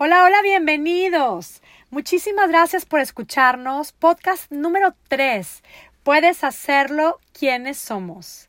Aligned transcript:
Hola, 0.00 0.22
hola, 0.22 0.42
bienvenidos. 0.42 1.60
Muchísimas 1.90 2.50
gracias 2.50 2.86
por 2.86 3.00
escucharnos. 3.00 3.90
Podcast 3.90 4.48
número 4.52 4.94
3. 5.08 5.64
Puedes 6.04 6.44
hacerlo, 6.44 7.18
¿quiénes 7.32 7.78
somos? 7.78 8.48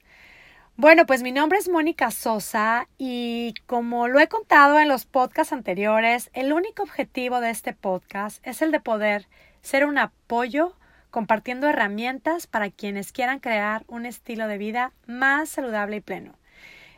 Bueno, 0.75 1.07
pues 1.07 1.23
mi 1.23 1.31
nombre 1.31 1.57
es 1.57 1.67
Mónica 1.67 2.11
Sosa 2.11 2.87
y 2.99 3.55
como 3.65 4.07
lo 4.07 4.19
he 4.19 4.27
contado 4.27 4.77
en 4.77 4.87
los 4.87 5.07
podcasts 5.07 5.51
anteriores, 5.51 6.29
el 6.33 6.53
único 6.53 6.83
objetivo 6.83 7.41
de 7.41 7.49
este 7.49 7.73
podcast 7.73 8.45
es 8.45 8.61
el 8.61 8.69
de 8.69 8.79
poder 8.79 9.27
ser 9.63 9.87
un 9.87 9.97
apoyo 9.97 10.75
compartiendo 11.09 11.67
herramientas 11.67 12.45
para 12.45 12.69
quienes 12.69 13.11
quieran 13.11 13.39
crear 13.39 13.85
un 13.87 14.05
estilo 14.05 14.47
de 14.47 14.59
vida 14.59 14.91
más 15.07 15.49
saludable 15.49 15.95
y 15.95 16.01
pleno 16.01 16.38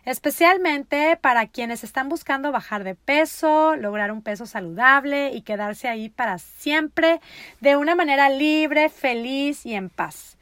especialmente 0.05 1.17
para 1.17 1.47
quienes 1.47 1.83
están 1.83 2.09
buscando 2.09 2.51
bajar 2.51 2.83
de 2.83 2.95
peso, 2.95 3.75
lograr 3.75 4.11
un 4.11 4.21
peso 4.21 4.45
saludable 4.45 5.31
y 5.33 5.41
quedarse 5.41 5.87
ahí 5.87 6.09
para 6.09 6.37
siempre 6.37 7.21
de 7.59 7.75
una 7.75 7.95
manera 7.95 8.29
libre, 8.29 8.89
feliz 8.89 9.65
y 9.65 9.75
en 9.75 9.89
paz. 9.89 10.37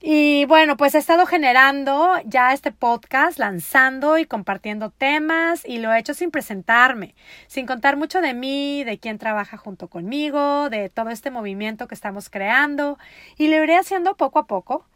Y 0.00 0.44
bueno, 0.44 0.76
pues 0.76 0.94
he 0.94 0.98
estado 0.98 1.26
generando 1.26 2.14
ya 2.24 2.52
este 2.52 2.70
podcast, 2.70 3.36
lanzando 3.38 4.16
y 4.18 4.26
compartiendo 4.26 4.90
temas 4.90 5.64
y 5.66 5.78
lo 5.78 5.92
he 5.92 5.98
hecho 5.98 6.14
sin 6.14 6.30
presentarme, 6.30 7.16
sin 7.48 7.66
contar 7.66 7.96
mucho 7.96 8.20
de 8.20 8.32
mí, 8.32 8.84
de 8.84 8.98
quién 8.98 9.18
trabaja 9.18 9.56
junto 9.56 9.88
conmigo, 9.88 10.70
de 10.70 10.88
todo 10.88 11.10
este 11.10 11.32
movimiento 11.32 11.88
que 11.88 11.96
estamos 11.96 12.30
creando 12.30 12.96
y 13.36 13.48
lo 13.48 13.62
iré 13.62 13.76
haciendo 13.76 14.16
poco 14.16 14.38
a 14.38 14.46
poco 14.46 14.86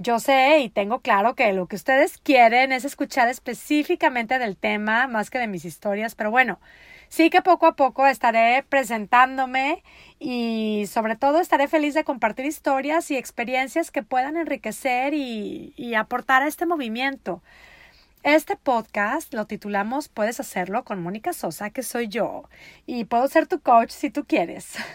yo 0.00 0.18
sé 0.18 0.60
y 0.60 0.70
tengo 0.70 1.00
claro 1.00 1.34
que 1.34 1.52
lo 1.52 1.66
que 1.68 1.76
ustedes 1.76 2.16
quieren 2.18 2.72
es 2.72 2.86
escuchar 2.86 3.28
específicamente 3.28 4.38
del 4.38 4.56
tema 4.56 5.06
más 5.08 5.28
que 5.28 5.38
de 5.38 5.46
mis 5.46 5.66
historias, 5.66 6.14
pero 6.14 6.30
bueno, 6.30 6.58
sí 7.10 7.28
que 7.28 7.42
poco 7.42 7.66
a 7.66 7.76
poco 7.76 8.06
estaré 8.06 8.64
presentándome 8.66 9.82
y 10.18 10.86
sobre 10.88 11.16
todo 11.16 11.38
estaré 11.38 11.68
feliz 11.68 11.92
de 11.92 12.04
compartir 12.04 12.46
historias 12.46 13.10
y 13.10 13.18
experiencias 13.18 13.90
que 13.90 14.02
puedan 14.02 14.38
enriquecer 14.38 15.12
y, 15.12 15.74
y 15.76 15.94
aportar 15.94 16.42
a 16.42 16.48
este 16.48 16.64
movimiento. 16.64 17.42
Este 18.22 18.54
podcast 18.54 19.32
lo 19.32 19.46
titulamos 19.46 20.10
Puedes 20.10 20.40
hacerlo 20.40 20.84
con 20.84 21.02
Mónica 21.02 21.32
Sosa, 21.32 21.70
que 21.70 21.82
soy 21.82 22.08
yo, 22.08 22.50
y 22.84 23.06
puedo 23.06 23.26
ser 23.28 23.46
tu 23.46 23.60
coach 23.60 23.90
si 23.90 24.10
tú 24.10 24.24
quieres. 24.26 24.74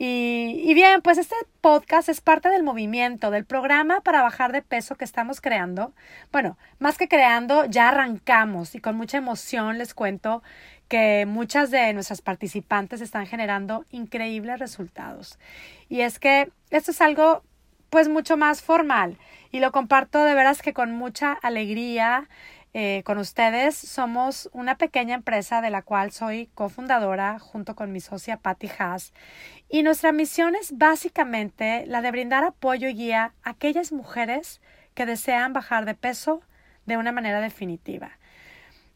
Y, 0.00 0.62
y, 0.64 0.74
bien, 0.74 1.02
pues 1.02 1.18
este 1.18 1.34
podcast 1.60 2.08
es 2.08 2.20
parte 2.20 2.48
del 2.48 2.62
movimiento, 2.62 3.32
del 3.32 3.44
programa 3.44 4.00
para 4.02 4.22
bajar 4.22 4.52
de 4.52 4.62
peso 4.62 4.94
que 4.94 5.04
estamos 5.04 5.40
creando. 5.40 5.92
Bueno, 6.30 6.56
más 6.78 6.96
que 6.96 7.08
creando, 7.08 7.64
ya 7.64 7.88
arrancamos 7.88 8.76
y 8.76 8.80
con 8.80 8.96
mucha 8.96 9.18
emoción 9.18 9.76
les 9.76 9.94
cuento 9.94 10.44
que 10.86 11.26
muchas 11.26 11.72
de 11.72 11.92
nuestras 11.92 12.22
participantes 12.22 13.00
están 13.00 13.26
generando 13.26 13.84
increíbles 13.90 14.60
resultados. 14.60 15.40
Y 15.88 16.02
es 16.02 16.20
que 16.20 16.52
esto 16.70 16.92
es 16.92 17.00
algo 17.00 17.42
pues 17.90 18.08
mucho 18.08 18.36
más 18.36 18.62
formal 18.62 19.18
y 19.50 19.60
lo 19.60 19.72
comparto 19.72 20.24
de 20.24 20.34
veras 20.34 20.62
que 20.62 20.74
con 20.74 20.92
mucha 20.92 21.32
alegría 21.32 22.28
eh, 22.80 23.02
con 23.02 23.18
ustedes. 23.18 23.74
Somos 23.74 24.48
una 24.52 24.78
pequeña 24.78 25.16
empresa 25.16 25.60
de 25.60 25.68
la 25.68 25.82
cual 25.82 26.12
soy 26.12 26.48
cofundadora 26.54 27.40
junto 27.40 27.74
con 27.74 27.90
mi 27.90 27.98
socia 27.98 28.36
Patty 28.36 28.70
Haas 28.78 29.12
y 29.68 29.82
nuestra 29.82 30.12
misión 30.12 30.54
es 30.54 30.78
básicamente 30.78 31.86
la 31.88 32.02
de 32.02 32.12
brindar 32.12 32.44
apoyo 32.44 32.86
y 32.86 32.94
guía 32.94 33.32
a 33.42 33.50
aquellas 33.50 33.90
mujeres 33.90 34.60
que 34.94 35.06
desean 35.06 35.52
bajar 35.52 35.86
de 35.86 35.94
peso 35.94 36.40
de 36.86 36.96
una 36.96 37.10
manera 37.10 37.40
definitiva. 37.40 38.12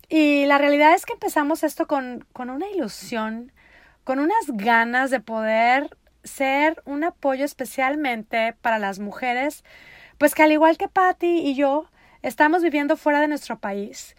Y 0.09 0.47
la 0.47 0.59
realidad 0.59 0.95
es 0.95 1.05
que 1.05 1.15
empezamos 1.15 1.65
esto 1.65 1.89
con, 1.89 2.25
con 2.33 2.51
una 2.51 2.69
ilusión, 2.69 3.51
con 4.05 4.21
unas 4.21 4.47
ganas 4.47 5.11
de 5.11 5.19
poder 5.19 5.91
ser 6.23 6.81
un 6.85 7.03
apoyo 7.03 7.45
especialmente 7.45 8.55
para 8.61 8.79
las 8.79 9.01
mujeres, 9.01 9.65
pues 10.19 10.37
que 10.37 10.45
al 10.45 10.53
igual 10.53 10.79
que 10.79 10.87
Patty 10.87 11.41
y 11.41 11.57
yo, 11.57 11.89
estamos 12.23 12.63
viviendo 12.63 12.97
fuera 12.97 13.21
de 13.21 13.29
nuestro 13.29 13.59
país. 13.59 14.17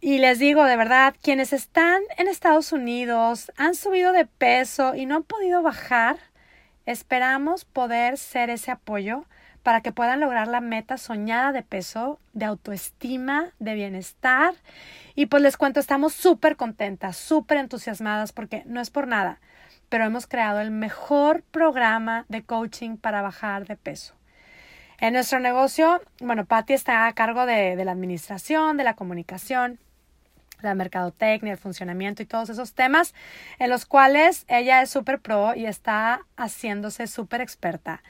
Y 0.00 0.18
les 0.18 0.38
digo 0.38 0.64
de 0.64 0.76
verdad, 0.76 1.14
quienes 1.22 1.52
están 1.52 2.02
en 2.16 2.28
Estados 2.28 2.72
Unidos, 2.72 3.50
han 3.56 3.74
subido 3.74 4.12
de 4.12 4.26
peso 4.26 4.94
y 4.94 5.06
no 5.06 5.16
han 5.16 5.22
podido 5.24 5.62
bajar, 5.62 6.18
esperamos 6.84 7.64
poder 7.64 8.18
ser 8.18 8.50
ese 8.50 8.70
apoyo 8.70 9.24
para 9.62 9.80
que 9.80 9.90
puedan 9.90 10.20
lograr 10.20 10.46
la 10.46 10.60
meta 10.60 10.96
soñada 10.96 11.50
de 11.50 11.62
peso, 11.64 12.20
de 12.34 12.44
autoestima, 12.44 13.52
de 13.58 13.74
bienestar. 13.74 14.54
Y 15.16 15.26
pues 15.26 15.42
les 15.42 15.56
cuento, 15.56 15.80
estamos 15.80 16.12
súper 16.12 16.54
contentas, 16.54 17.16
súper 17.16 17.58
entusiasmadas 17.58 18.32
porque 18.32 18.62
no 18.66 18.80
es 18.80 18.90
por 18.90 19.08
nada, 19.08 19.40
pero 19.88 20.04
hemos 20.04 20.28
creado 20.28 20.60
el 20.60 20.70
mejor 20.70 21.42
programa 21.42 22.26
de 22.28 22.44
coaching 22.44 22.96
para 22.96 23.22
bajar 23.22 23.66
de 23.66 23.76
peso. 23.76 24.14
En 24.98 25.12
nuestro 25.12 25.40
negocio, 25.40 26.00
bueno, 26.20 26.46
Patty 26.46 26.72
está 26.72 27.06
a 27.06 27.12
cargo 27.12 27.44
de, 27.44 27.76
la 27.84 27.92
administración, 27.92 28.78
de 28.78 28.84
la 28.84 28.94
comunicación, 28.94 29.78
la 30.62 30.74
mercadotecnia, 30.74 31.52
el 31.52 31.58
funcionamiento 31.58 32.22
y 32.22 32.26
todos 32.26 32.48
esos 32.48 32.72
temas 32.72 33.12
en 33.58 33.68
los 33.68 33.84
cuales 33.84 34.46
ella 34.48 34.80
es 34.80 34.88
súper 34.88 35.20
pro 35.20 35.54
y 35.54 35.66
está 35.66 36.22
haciéndose 36.38 37.06
súper 37.08 37.42
experta. 37.42 38.02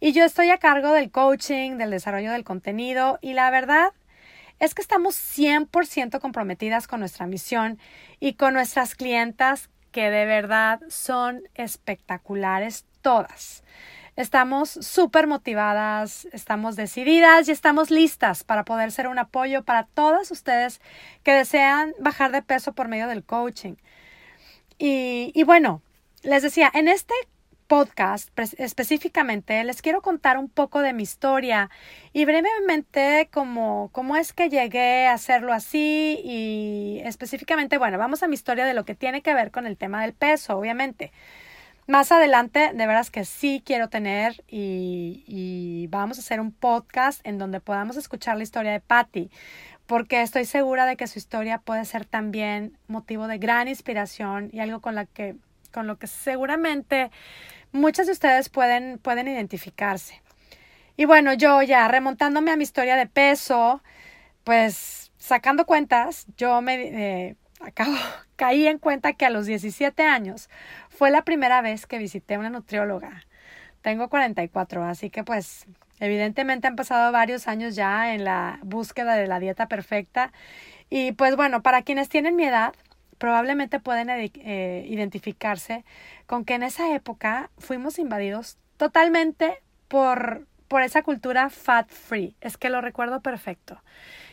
Y 0.00 0.12
yo 0.12 0.24
estoy 0.24 0.48
a 0.48 0.56
cargo 0.56 0.92
del 0.92 1.10
coaching, 1.10 1.76
del 1.76 1.90
desarrollo 1.90 2.32
del 2.32 2.44
contenido 2.44 3.18
y 3.20 3.34
la 3.34 3.50
verdad 3.50 3.92
es 4.60 4.74
que 4.74 4.80
estamos 4.80 5.16
100% 5.16 6.20
comprometidas 6.20 6.86
con 6.86 7.00
nuestra 7.00 7.26
misión 7.26 7.78
y 8.18 8.34
con 8.34 8.54
nuestras 8.54 8.94
clientas 8.94 9.68
que 9.92 10.10
de 10.10 10.24
verdad 10.24 10.80
son 10.88 11.42
espectaculares 11.54 12.86
todas. 13.02 13.62
Estamos 14.16 14.70
súper 14.70 15.26
motivadas, 15.26 16.26
estamos 16.32 16.76
decididas 16.76 17.48
y 17.48 17.52
estamos 17.52 17.90
listas 17.90 18.44
para 18.44 18.64
poder 18.64 18.92
ser 18.92 19.08
un 19.08 19.18
apoyo 19.18 19.64
para 19.64 19.84
todas 19.84 20.30
ustedes 20.30 20.80
que 21.22 21.32
desean 21.32 21.94
bajar 21.98 22.32
de 22.32 22.42
peso 22.42 22.72
por 22.72 22.88
medio 22.88 23.08
del 23.08 23.24
coaching. 23.24 23.74
Y, 24.78 25.32
y 25.34 25.42
bueno, 25.44 25.82
les 26.22 26.42
decía, 26.42 26.70
en 26.72 26.88
este 26.88 27.14
podcast 27.70 28.36
específicamente 28.58 29.62
les 29.62 29.80
quiero 29.80 30.02
contar 30.02 30.38
un 30.38 30.48
poco 30.48 30.80
de 30.80 30.92
mi 30.92 31.04
historia 31.04 31.70
y 32.12 32.24
brevemente 32.24 33.28
cómo, 33.32 33.90
cómo 33.92 34.16
es 34.16 34.32
que 34.32 34.48
llegué 34.48 35.06
a 35.06 35.12
hacerlo 35.12 35.52
así 35.52 36.20
y 36.24 37.00
específicamente, 37.04 37.78
bueno, 37.78 37.96
vamos 37.96 38.24
a 38.24 38.26
mi 38.26 38.34
historia 38.34 38.64
de 38.64 38.74
lo 38.74 38.84
que 38.84 38.96
tiene 38.96 39.22
que 39.22 39.34
ver 39.34 39.52
con 39.52 39.68
el 39.68 39.76
tema 39.76 40.02
del 40.02 40.14
peso, 40.14 40.58
obviamente. 40.58 41.12
Más 41.90 42.12
adelante, 42.12 42.70
de 42.72 42.86
veras 42.86 43.10
que 43.10 43.24
sí 43.24 43.64
quiero 43.66 43.88
tener 43.88 44.44
y, 44.46 45.88
vamos 45.90 46.18
a 46.18 46.20
hacer 46.20 46.40
un 46.40 46.52
podcast 46.52 47.20
en 47.26 47.36
donde 47.36 47.58
podamos 47.58 47.96
escuchar 47.96 48.36
la 48.36 48.44
historia 48.44 48.70
de 48.70 48.78
Patty, 48.78 49.28
porque 49.86 50.22
estoy 50.22 50.44
segura 50.44 50.86
de 50.86 50.96
que 50.96 51.08
su 51.08 51.18
historia 51.18 51.58
puede 51.58 51.84
ser 51.84 52.04
también 52.04 52.78
motivo 52.86 53.26
de 53.26 53.38
gran 53.38 53.66
inspiración 53.66 54.50
y 54.52 54.60
algo 54.60 54.80
con, 54.80 54.94
la 54.94 55.04
que, 55.06 55.34
con 55.72 55.88
lo 55.88 55.98
que 55.98 56.06
seguramente 56.06 57.10
muchas 57.72 58.06
de 58.06 58.12
ustedes 58.12 58.50
pueden, 58.50 58.98
pueden 58.98 59.26
identificarse. 59.26 60.22
Y 60.96 61.06
bueno, 61.06 61.32
yo 61.32 61.60
ya 61.62 61.88
remontándome 61.88 62.52
a 62.52 62.56
mi 62.56 62.62
historia 62.62 62.94
de 62.94 63.06
peso, 63.06 63.82
pues 64.44 65.10
sacando 65.18 65.66
cuentas, 65.66 66.28
yo 66.36 66.62
me 66.62 66.74
eh, 67.28 67.36
acabo, 67.60 67.94
caí 68.36 68.66
en 68.66 68.78
cuenta 68.78 69.12
que 69.12 69.26
a 69.26 69.30
los 69.30 69.46
17 69.46 70.02
años 70.02 70.48
fue 70.88 71.10
la 71.10 71.22
primera 71.22 71.62
vez 71.62 71.86
que 71.86 71.98
visité 71.98 72.38
una 72.38 72.50
nutrióloga. 72.50 73.24
Tengo 73.82 74.08
44, 74.08 74.84
así 74.84 75.10
que 75.10 75.24
pues 75.24 75.66
evidentemente 76.00 76.66
han 76.66 76.76
pasado 76.76 77.12
varios 77.12 77.48
años 77.48 77.74
ya 77.74 78.14
en 78.14 78.24
la 78.24 78.58
búsqueda 78.62 79.14
de 79.14 79.26
la 79.26 79.40
dieta 79.40 79.68
perfecta. 79.68 80.32
Y 80.90 81.12
pues 81.12 81.36
bueno, 81.36 81.62
para 81.62 81.82
quienes 81.82 82.08
tienen 82.08 82.36
mi 82.36 82.44
edad, 82.44 82.74
probablemente 83.18 83.80
pueden 83.80 84.08
eh, 84.10 84.86
identificarse 84.88 85.84
con 86.26 86.44
que 86.44 86.54
en 86.54 86.62
esa 86.62 86.94
época 86.94 87.50
fuimos 87.58 87.98
invadidos 87.98 88.58
totalmente 88.76 89.62
por, 89.88 90.46
por 90.68 90.82
esa 90.82 91.02
cultura 91.02 91.50
fat 91.50 91.90
free. 91.90 92.34
Es 92.40 92.56
que 92.56 92.70
lo 92.70 92.80
recuerdo 92.80 93.20
perfecto. 93.20 93.82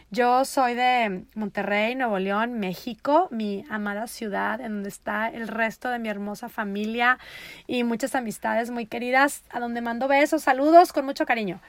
Yo 0.09 0.45
soy 0.45 0.73
de 0.73 1.25
Monterrey, 1.35 1.93
Nuevo 1.93 2.17
León, 2.17 2.59
México, 2.59 3.27
mi 3.29 3.65
amada 3.69 4.07
ciudad 4.07 4.61
en 4.61 4.75
donde 4.75 4.87
está 4.87 5.27
el 5.27 5.49
resto 5.49 5.89
de 5.89 5.99
mi 5.99 6.07
hermosa 6.07 6.47
familia 6.47 7.19
y 7.67 7.83
muchas 7.83 8.15
amistades 8.15 8.71
muy 8.71 8.85
queridas, 8.85 9.43
a 9.49 9.59
donde 9.59 9.81
mando 9.81 10.07
besos, 10.07 10.43
saludos 10.43 10.93
con 10.93 11.03
mucho 11.03 11.25
cariño. 11.25 11.59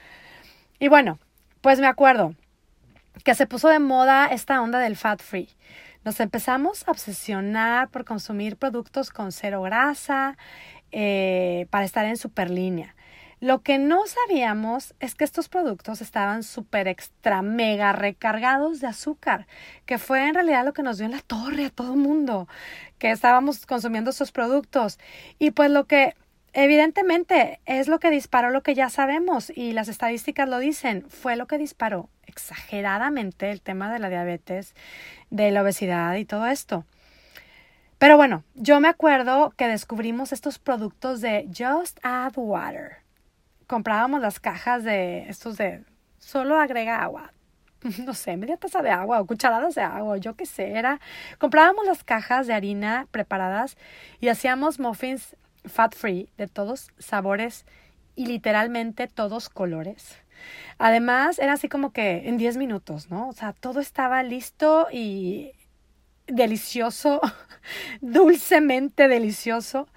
Y 0.79 0.87
bueno, 0.87 1.19
pues 1.63 1.81
me 1.81 1.89
acuerdo 1.89 2.37
que 3.25 3.35
se 3.35 3.49
puso 3.49 3.71
de 3.71 3.81
moda 3.81 4.27
esta 4.27 4.63
onda 4.63 4.79
del 4.79 4.95
fat 4.95 5.21
free. 5.21 5.49
Nos 6.05 6.21
empezamos 6.21 6.87
a 6.87 6.93
obsesionar 6.93 7.89
por 7.89 8.05
consumir 8.05 8.57
productos 8.57 9.11
con 9.11 9.33
cero 9.33 9.63
grasa 9.63 10.39
eh, 10.93 11.67
para 11.71 11.85
estar 11.85 12.07
en 12.07 12.17
super 12.17 12.51
línea. 12.51 12.95
Lo 13.41 13.63
que 13.63 13.79
no 13.79 14.01
sabíamos 14.07 14.95
es 14.99 15.15
que 15.15 15.23
estos 15.23 15.49
productos 15.49 16.01
estaban 16.01 16.43
súper 16.43 16.89
extra 16.89 17.41
mega 17.41 17.93
recargados 17.93 18.81
de 18.81 18.89
azúcar, 18.89 19.47
que 19.87 19.99
fue 19.99 20.27
en 20.27 20.35
realidad 20.35 20.65
lo 20.65 20.73
que 20.73 20.83
nos 20.83 20.99
dio 20.99 21.07
en 21.07 21.13
la 21.13 21.21
torre 21.21 21.67
a 21.67 21.71
todo 21.71 21.95
mundo, 21.95 22.49
que 22.99 23.13
estábamos 23.13 23.65
consumiendo 23.65 24.11
estos 24.11 24.33
productos. 24.33 24.99
Y 25.39 25.53
pues 25.53 25.71
lo 25.71 25.85
que 25.85 26.17
evidentemente 26.53 27.61
es 27.65 27.87
lo 27.87 28.01
que 28.01 28.11
disparó 28.11 28.51
lo 28.51 28.65
que 28.65 28.75
ya 28.75 28.91
sabemos 28.91 29.53
y 29.55 29.71
las 29.71 29.87
estadísticas 29.87 30.49
lo 30.49 30.59
dicen, 30.59 31.05
fue 31.09 31.37
lo 31.37 31.47
que 31.47 31.59
disparó 31.59 32.09
exageradamente 32.27 33.53
el 33.53 33.61
tema 33.61 33.93
de 33.93 34.01
la 34.01 34.09
diabetes, 34.09 34.75
de 35.31 35.53
la 35.53 35.63
obesidad 35.63 36.17
y 36.17 36.25
todo 36.25 36.49
esto. 36.49 36.85
Pero 37.99 38.17
bueno, 38.17 38.43
yo 38.55 38.81
me 38.81 38.89
acuerdo 38.89 39.53
que 39.57 39.69
descubrimos 39.69 40.33
estos 40.33 40.59
productos 40.59 41.21
de 41.21 41.49
Just 41.57 42.01
Add 42.03 42.33
Water 42.37 43.08
comprábamos 43.69 44.21
las 44.21 44.41
cajas 44.41 44.83
de 44.83 45.29
estos 45.29 45.57
de 45.57 45.85
solo 46.19 46.59
agrega 46.59 47.01
agua. 47.03 47.33
No 48.05 48.13
sé, 48.13 48.37
media 48.37 48.57
taza 48.57 48.83
de 48.83 48.91
agua 48.91 49.21
o 49.21 49.27
cucharadas 49.27 49.77
de 49.77 49.83
agua, 49.83 50.17
yo 50.17 50.35
qué 50.35 50.47
sé, 50.47 50.73
era. 50.73 51.01
Comprábamos 51.39 51.87
las 51.87 52.03
cajas 52.03 52.49
de 52.49 52.55
harina 52.55 53.07
preparadas 53.13 53.77
y 54.19 54.29
hacíamos 54.29 54.81
muffins 54.81 55.37
fat 55.65 55.95
free 55.95 56.29
de 56.37 56.49
todos 56.49 56.91
sabores 56.99 57.67
y 58.17 58.27
literalmente 58.27 59.07
todos 59.07 59.49
colores. 59.49 60.17
Además, 60.79 61.39
era 61.39 61.53
así 61.53 61.69
como 61.69 61.93
que 61.93 62.29
en 62.29 62.37
10 62.37 62.57
minutos, 62.57 63.11
¿no? 63.11 63.29
O 63.29 63.33
sea, 63.33 63.53
todo 63.53 63.79
estaba 63.79 64.25
listo 64.25 64.89
y 64.91 65.53
delicioso, 66.29 67.21
dulcemente 68.01 69.09
delicioso. 69.09 69.89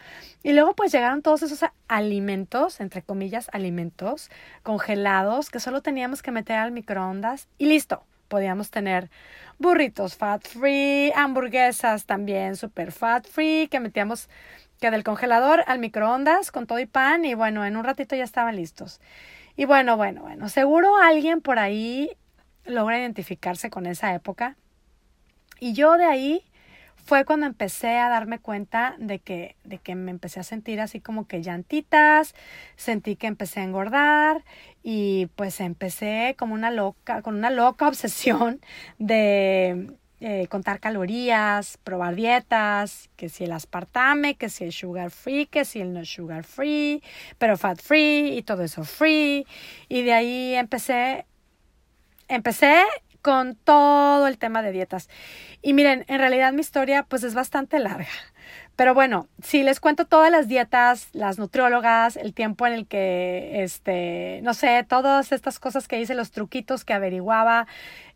Y 0.43 0.53
luego 0.53 0.75
pues 0.75 0.91
llegaron 0.91 1.21
todos 1.21 1.43
esos 1.43 1.69
alimentos, 1.87 2.79
entre 2.79 3.03
comillas, 3.03 3.49
alimentos 3.53 4.29
congelados 4.63 5.49
que 5.49 5.59
solo 5.59 5.81
teníamos 5.81 6.23
que 6.23 6.31
meter 6.31 6.57
al 6.57 6.71
microondas 6.71 7.47
y 7.57 7.67
listo. 7.67 8.03
Podíamos 8.27 8.71
tener 8.71 9.09
burritos 9.59 10.15
fat 10.15 10.47
free, 10.47 11.11
hamburguesas 11.15 12.05
también 12.05 12.55
super 12.55 12.91
fat 12.91 13.27
free 13.27 13.67
que 13.67 13.79
metíamos 13.79 14.29
que 14.79 14.89
del 14.89 15.03
congelador 15.03 15.63
al 15.67 15.77
microondas 15.77 16.51
con 16.51 16.65
todo 16.65 16.79
y 16.79 16.87
pan 16.87 17.23
y 17.23 17.35
bueno, 17.35 17.63
en 17.65 17.77
un 17.77 17.83
ratito 17.83 18.15
ya 18.15 18.23
estaban 18.23 18.55
listos. 18.55 18.99
Y 19.55 19.65
bueno, 19.65 19.95
bueno, 19.95 20.21
bueno, 20.21 20.49
seguro 20.49 20.97
alguien 20.97 21.41
por 21.41 21.59
ahí 21.59 22.09
logra 22.65 22.99
identificarse 22.99 23.69
con 23.69 23.85
esa 23.85 24.15
época. 24.15 24.57
Y 25.63 25.73
yo 25.73 25.95
de 25.95 26.05
ahí 26.05 26.43
fue 26.95 27.23
cuando 27.23 27.45
empecé 27.45 27.99
a 27.99 28.09
darme 28.09 28.39
cuenta 28.39 28.95
de 28.97 29.19
que, 29.19 29.55
de 29.63 29.77
que 29.77 29.93
me 29.93 30.09
empecé 30.09 30.39
a 30.39 30.43
sentir 30.43 30.81
así 30.81 30.99
como 30.99 31.27
que 31.27 31.43
llantitas, 31.43 32.33
sentí 32.75 33.15
que 33.15 33.27
empecé 33.27 33.59
a 33.59 33.63
engordar 33.63 34.43
y 34.81 35.27
pues 35.35 35.59
empecé 35.59 36.35
como 36.37 36.55
una 36.55 36.71
loca, 36.71 37.21
con 37.21 37.35
una 37.35 37.51
loca 37.51 37.87
obsesión 37.89 38.59
de 38.97 39.95
eh, 40.19 40.47
contar 40.47 40.79
calorías, 40.79 41.77
probar 41.83 42.15
dietas, 42.15 43.11
que 43.15 43.29
si 43.29 43.43
el 43.43 43.51
aspartame, 43.51 44.37
que 44.37 44.49
si 44.49 44.63
el 44.63 44.71
sugar 44.71 45.11
free, 45.11 45.45
que 45.45 45.63
si 45.63 45.79
el 45.79 45.93
no 45.93 46.03
sugar 46.05 46.43
free, 46.43 47.03
pero 47.37 47.55
fat 47.55 47.79
free 47.79 48.35
y 48.35 48.41
todo 48.41 48.63
eso 48.63 48.83
free. 48.83 49.45
Y 49.89 50.01
de 50.01 50.13
ahí 50.13 50.55
empecé, 50.55 51.27
empecé 52.27 52.83
con 53.21 53.55
todo 53.55 54.27
el 54.27 54.37
tema 54.37 54.61
de 54.61 54.71
dietas. 54.71 55.09
Y 55.61 55.73
miren, 55.73 56.05
en 56.07 56.19
realidad 56.19 56.53
mi 56.53 56.61
historia 56.61 57.03
pues 57.03 57.23
es 57.23 57.33
bastante 57.33 57.79
larga. 57.79 58.07
Pero 58.75 58.93
bueno, 58.93 59.27
si 59.43 59.63
les 59.63 59.79
cuento 59.79 60.05
todas 60.05 60.31
las 60.31 60.47
dietas, 60.47 61.09
las 61.13 61.37
nutriólogas, 61.37 62.17
el 62.17 62.33
tiempo 62.33 62.65
en 62.65 62.73
el 62.73 62.87
que, 62.87 63.63
este, 63.63 64.39
no 64.43 64.53
sé, 64.53 64.83
todas 64.87 65.31
estas 65.31 65.59
cosas 65.59 65.87
que 65.87 65.99
hice, 65.99 66.15
los 66.15 66.31
truquitos 66.31 66.83
que 66.83 66.93
averiguaba, 66.93 67.67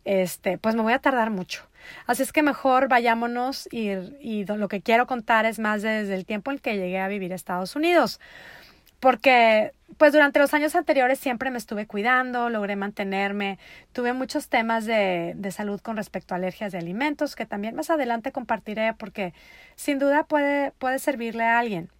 este, 0.04 0.58
pues 0.58 0.74
me 0.74 0.82
voy 0.82 0.92
a 0.94 0.98
tardar 0.98 1.30
mucho. 1.30 1.68
Así 2.06 2.22
es 2.22 2.32
que 2.32 2.42
mejor 2.42 2.88
vayámonos 2.88 3.68
y, 3.70 3.90
y 4.20 4.44
lo 4.44 4.66
que 4.68 4.80
quiero 4.80 5.06
contar 5.06 5.46
es 5.46 5.58
más 5.60 5.82
desde 5.82 6.14
el 6.14 6.26
tiempo 6.26 6.50
en 6.50 6.58
que 6.58 6.76
llegué 6.76 6.98
a 6.98 7.06
vivir 7.06 7.32
a 7.32 7.36
Estados 7.36 7.76
Unidos 7.76 8.18
porque 9.00 9.72
pues 9.98 10.12
durante 10.12 10.38
los 10.38 10.52
años 10.54 10.74
anteriores 10.74 11.18
siempre 11.18 11.50
me 11.50 11.58
estuve 11.58 11.86
cuidando, 11.86 12.50
logré 12.50 12.76
mantenerme, 12.76 13.58
tuve 13.92 14.12
muchos 14.12 14.48
temas 14.48 14.84
de, 14.84 15.32
de, 15.36 15.50
salud 15.50 15.80
con 15.80 15.96
respecto 15.96 16.34
a 16.34 16.36
alergias 16.36 16.72
de 16.72 16.78
alimentos 16.78 17.36
que 17.36 17.46
también 17.46 17.74
más 17.74 17.90
adelante 17.90 18.32
compartiré 18.32 18.94
porque 18.94 19.32
sin 19.74 19.98
duda 19.98 20.24
puede, 20.24 20.72
puede 20.72 20.98
servirle 20.98 21.44
a 21.44 21.58
alguien. 21.58 21.90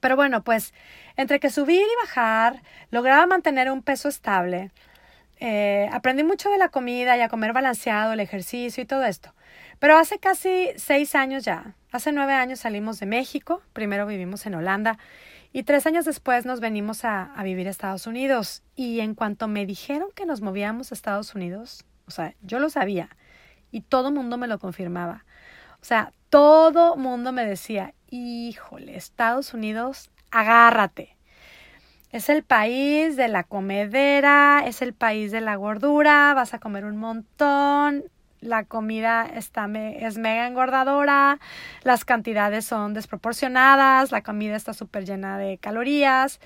Pero 0.00 0.16
bueno, 0.16 0.44
pues 0.44 0.72
entre 1.16 1.40
que 1.40 1.50
subir 1.50 1.80
y 1.80 2.06
bajar, 2.06 2.62
lograba 2.90 3.26
mantener 3.26 3.70
un 3.70 3.82
peso 3.82 4.08
estable, 4.08 4.70
eh, 5.40 5.88
aprendí 5.92 6.24
mucho 6.24 6.50
de 6.50 6.58
la 6.58 6.68
comida 6.68 7.16
y 7.16 7.20
a 7.20 7.28
comer 7.28 7.52
balanceado, 7.52 8.12
el 8.12 8.20
ejercicio 8.20 8.82
y 8.82 8.86
todo 8.86 9.04
esto. 9.04 9.34
Pero 9.78 9.96
hace 9.96 10.18
casi 10.18 10.70
seis 10.76 11.14
años 11.14 11.44
ya, 11.44 11.74
hace 11.92 12.12
nueve 12.12 12.32
años 12.32 12.60
salimos 12.60 12.98
de 13.00 13.06
México, 13.06 13.62
primero 13.72 14.06
vivimos 14.06 14.46
en 14.46 14.56
Holanda 14.56 14.98
y 15.52 15.62
tres 15.62 15.86
años 15.86 16.04
después 16.04 16.44
nos 16.44 16.60
venimos 16.60 17.04
a, 17.04 17.32
vivir 17.42 17.66
a 17.66 17.70
Estados 17.70 18.06
Unidos. 18.06 18.62
Y 18.76 19.00
en 19.00 19.14
cuanto 19.14 19.48
me 19.48 19.66
dijeron 19.66 20.08
que 20.14 20.26
nos 20.26 20.40
movíamos 20.40 20.92
a 20.92 20.94
Estados 20.94 21.34
Unidos, 21.34 21.84
o 22.06 22.10
sea, 22.10 22.34
yo 22.42 22.58
lo 22.58 22.70
sabía 22.70 23.10
y 23.70 23.80
todo 23.82 24.10
mundo 24.10 24.36
me 24.36 24.46
lo 24.46 24.58
confirmaba. 24.58 25.24
O 25.80 25.84
sea, 25.84 26.12
todo 26.28 26.96
mundo 26.96 27.32
me 27.32 27.44
decía, 27.46 27.94
híjole, 28.10 28.96
Estados 28.96 29.54
Unidos, 29.54 30.10
agárrate. 30.30 31.16
Es 32.10 32.28
el 32.30 32.42
país 32.42 33.16
de 33.16 33.28
la 33.28 33.44
comedera, 33.44 34.62
es 34.66 34.80
el 34.80 34.94
país 34.94 35.30
de 35.30 35.42
la 35.42 35.56
gordura, 35.56 36.32
vas 36.34 36.54
a 36.54 36.58
comer 36.58 36.84
un 36.84 36.96
montón, 36.96 38.04
la 38.40 38.64
comida 38.64 39.26
está 39.26 39.68
es 39.74 40.18
mega 40.18 40.46
engordadora, 40.46 41.38
las 41.82 42.04
cantidades 42.04 42.64
son 42.64 42.94
desproporcionadas, 42.94 44.12
la 44.12 44.22
comida 44.22 44.56
está 44.56 44.74
súper 44.74 45.04
llena 45.04 45.38
de 45.38 45.58
calorías, 45.58 46.40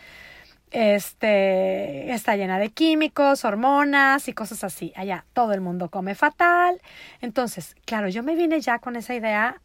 este, 0.71 2.13
está 2.13 2.37
llena 2.37 2.59
de 2.59 2.71
químicos, 2.71 3.45
hormonas 3.45 4.29
y 4.29 4.33
cosas 4.33 4.65
así. 4.65 4.93
Allá 4.97 5.25
todo 5.33 5.53
el 5.53 5.61
mundo 5.61 5.91
come 5.91 6.15
fatal. 6.15 6.81
Entonces, 7.21 7.77
claro, 7.85 8.09
yo 8.09 8.23
me 8.23 8.35
vine 8.35 8.61
ya 8.61 8.79
con 8.79 8.97
esa 8.97 9.15
idea 9.15 9.61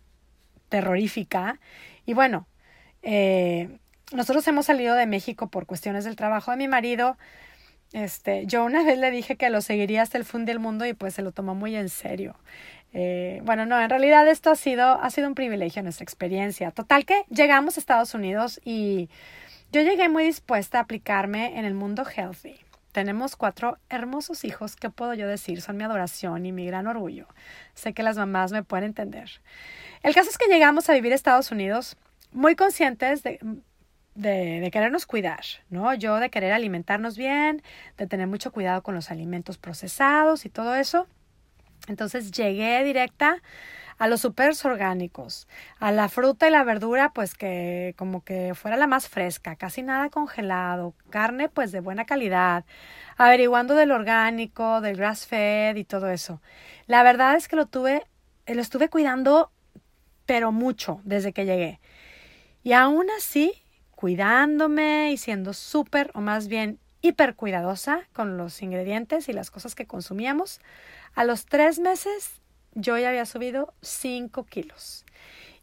terrorífica 0.70 1.60
y 2.06 2.14
bueno, 2.14 2.48
eh, 3.04 3.80
nosotros 4.12 4.48
hemos 4.48 4.66
salido 4.66 4.96
de 4.96 5.06
México 5.06 5.48
por 5.48 5.66
cuestiones 5.66 6.06
del 6.06 6.16
trabajo 6.16 6.52
de 6.52 6.58
mi 6.58 6.68
marido 6.68 7.18
este, 7.94 8.46
yo 8.46 8.66
una 8.66 8.84
vez 8.84 8.98
le 8.98 9.12
dije 9.12 9.36
que 9.38 9.50
lo 9.50 9.62
seguiría 9.62 10.02
hasta 10.02 10.18
el 10.18 10.26
fin 10.26 10.46
del 10.46 10.60
mundo 10.60 10.86
y 10.86 10.94
pues 10.94 11.14
se 11.14 11.22
lo 11.22 11.32
tomó 11.32 11.56
muy 11.56 11.76
en 11.76 11.90
serio. 11.90 12.36
Eh, 12.94 13.42
bueno, 13.44 13.66
no, 13.66 13.80
en 13.82 13.90
realidad 13.90 14.28
esto 14.28 14.50
ha 14.50 14.56
sido, 14.56 15.02
ha 15.02 15.10
sido 15.10 15.28
un 15.28 15.36
privilegio 15.36 15.84
nuestra 15.84 16.04
experiencia. 16.04 16.72
Total 16.72 17.06
que 17.06 17.24
llegamos 17.30 17.78
a 17.78 17.80
Estados 17.80 18.14
Unidos 18.14 18.60
y 18.64 19.10
yo 19.72 19.82
llegué 19.82 20.10
muy 20.10 20.24
dispuesta 20.24 20.80
a 20.80 20.82
aplicarme 20.82 21.58
en 21.60 21.66
el 21.66 21.74
mundo 21.74 22.04
healthy. 22.06 22.60
Tenemos 22.92 23.36
cuatro 23.36 23.78
hermosos 23.90 24.44
hijos, 24.44 24.76
¿qué 24.76 24.90
puedo 24.90 25.14
yo 25.14 25.28
decir? 25.28 25.62
Son 25.62 25.78
mi 25.78 25.84
adoración 25.84 26.46
y 26.46 26.52
mi 26.52 26.66
gran 26.66 26.88
orgullo. 26.88 27.28
Sé 27.76 27.94
que 27.94 28.02
las 28.02 28.18
mamás 28.18 28.52
me 28.52 28.64
pueden 28.64 28.86
entender. 28.86 29.30
El 30.02 30.16
caso 30.16 30.30
es 30.30 30.38
que 30.38 30.48
llegamos 30.48 30.90
a 30.90 30.94
vivir 30.94 31.12
a 31.12 31.16
Estados 31.16 31.52
Unidos 31.52 31.98
muy 32.32 32.56
conscientes 32.56 33.24
de, 33.24 33.40
de, 34.18 34.70
querernos 34.72 35.06
cuidar, 35.06 35.44
¿no? 35.70 35.94
Yo 35.94 36.20
de 36.20 36.30
querer 36.30 36.52
alimentarnos 36.52 37.18
bien, 37.18 37.62
de 37.98 38.08
tener 38.08 38.28
mucho 38.28 38.52
cuidado 38.52 38.82
con 38.82 38.96
los 38.96 39.12
alimentos 39.12 39.58
procesados 39.58 40.46
y 40.46 40.50
todo 40.50 40.76
eso. 40.76 41.08
Entonces 41.88 42.32
llegué 42.32 42.84
directa 42.84 43.42
a 44.00 44.08
los 44.08 44.22
supers 44.22 44.66
orgánicos, 44.66 45.48
a 45.80 45.92
la 45.92 46.10
fruta 46.10 46.48
y 46.48 46.52
la 46.52 46.64
verdura, 46.64 47.14
pues 47.14 47.36
que 47.36 47.94
como 47.98 48.24
que 48.24 48.54
fuera 48.56 48.76
la 48.76 48.88
más 48.88 49.08
fresca, 49.08 49.56
casi 49.56 49.84
nada 49.84 50.10
congelado, 50.10 50.94
carne 51.10 51.48
pues 51.48 51.72
de 51.72 51.80
buena 51.80 52.06
calidad, 52.06 52.66
averiguando 53.18 53.76
del 53.76 53.92
orgánico, 53.92 54.82
del 54.82 54.98
grass 54.98 55.28
fed 55.28 55.76
y 55.76 55.84
todo 55.84 56.10
eso. 56.10 56.42
La 56.88 57.04
verdad 57.04 57.36
es 57.36 57.48
que 57.48 57.56
lo 57.56 57.68
tuve, 57.68 58.04
lo 58.48 58.62
estuve 58.62 58.90
cuidando, 58.90 59.52
pero 60.26 60.52
mucho 60.52 61.02
desde 61.04 61.34
que 61.34 61.46
llegué. 61.46 61.80
Y 62.64 62.74
aún 62.74 63.08
así 63.18 63.64
cuidándome 63.98 65.12
y 65.12 65.18
siendo 65.18 65.54
súper 65.54 66.12
o 66.14 66.22
más 66.22 66.48
bien 66.48 66.78
hiper 67.02 67.36
cuidadosa 67.36 68.02
con 68.14 68.38
los 68.38 68.62
ingredientes 68.62 69.28
y 69.28 69.34
las 69.34 69.50
cosas 69.50 69.74
que 69.74 69.88
consumíamos, 69.88 70.62
a 71.16 71.24
los 71.24 71.48
tres 71.48 71.80
meses 71.80 72.40
yo 72.76 72.96
ya 73.00 73.10
había 73.10 73.26
subido 73.26 73.74
cinco 73.82 74.46
kilos. 74.46 75.04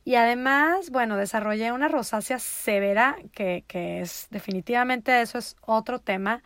Y 0.05 0.17
además, 0.17 0.91
bueno, 0.91 1.17
desarrollé 1.17 1.71
una 1.71 1.87
rosácea 1.87 2.41
severa, 2.41 3.17
que, 3.33 3.63
que 3.69 4.01
es 4.01 4.27
definitivamente 4.31 5.23
eso 5.23 5.39
es 5.39 5.55
otro 5.61 6.01
tema 6.01 6.43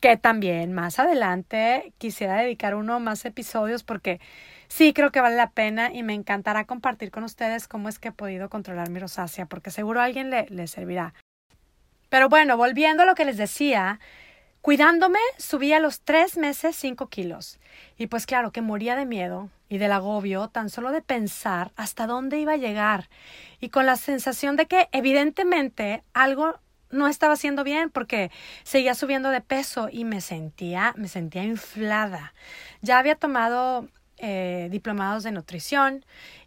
que 0.00 0.16
también 0.16 0.72
más 0.72 0.98
adelante 0.98 1.92
quisiera 1.98 2.34
dedicar 2.38 2.74
uno 2.74 2.98
más 2.98 3.24
episodios 3.24 3.84
porque 3.84 4.20
sí 4.68 4.92
creo 4.92 5.10
que 5.10 5.20
vale 5.20 5.36
la 5.36 5.50
pena 5.50 5.92
y 5.92 6.02
me 6.02 6.14
encantará 6.14 6.64
compartir 6.64 7.10
con 7.10 7.24
ustedes 7.24 7.68
cómo 7.68 7.88
es 7.88 7.98
que 7.98 8.08
he 8.08 8.12
podido 8.12 8.48
controlar 8.48 8.90
mi 8.90 9.00
rosácea, 9.00 9.46
porque 9.46 9.70
seguro 9.70 10.00
a 10.00 10.04
alguien 10.04 10.30
le, 10.30 10.46
le 10.48 10.66
servirá. 10.66 11.14
Pero 12.08 12.28
bueno, 12.28 12.56
volviendo 12.56 13.02
a 13.02 13.06
lo 13.06 13.14
que 13.14 13.24
les 13.24 13.36
decía, 13.36 13.98
cuidándome 14.60 15.18
subí 15.36 15.72
a 15.72 15.80
los 15.80 16.00
tres 16.00 16.36
meses 16.36 16.76
cinco 16.76 17.08
kilos. 17.08 17.58
Y 17.98 18.06
pues 18.06 18.24
claro 18.24 18.52
que 18.52 18.62
moría 18.62 18.96
de 18.96 19.04
miedo 19.04 19.50
y 19.68 19.78
del 19.78 19.92
agobio 19.92 20.48
tan 20.48 20.70
solo 20.70 20.92
de 20.92 21.02
pensar 21.02 21.72
hasta 21.76 22.06
dónde 22.06 22.38
iba 22.38 22.52
a 22.52 22.56
llegar 22.56 23.08
y 23.60 23.70
con 23.70 23.86
la 23.86 23.96
sensación 23.96 24.56
de 24.56 24.66
que 24.66 24.88
evidentemente 24.92 26.02
algo 26.12 26.58
no 26.90 27.08
estaba 27.08 27.34
haciendo 27.34 27.64
bien 27.64 27.90
porque 27.90 28.30
seguía 28.62 28.94
subiendo 28.94 29.30
de 29.30 29.40
peso 29.40 29.88
y 29.90 30.04
me 30.04 30.20
sentía, 30.20 30.94
me 30.96 31.08
sentía 31.08 31.42
inflada. 31.42 32.32
Ya 32.82 32.98
había 32.98 33.16
tomado 33.16 33.88
eh, 34.18 34.68
diplomados 34.70 35.22
de 35.22 35.32
nutrición 35.32 36.04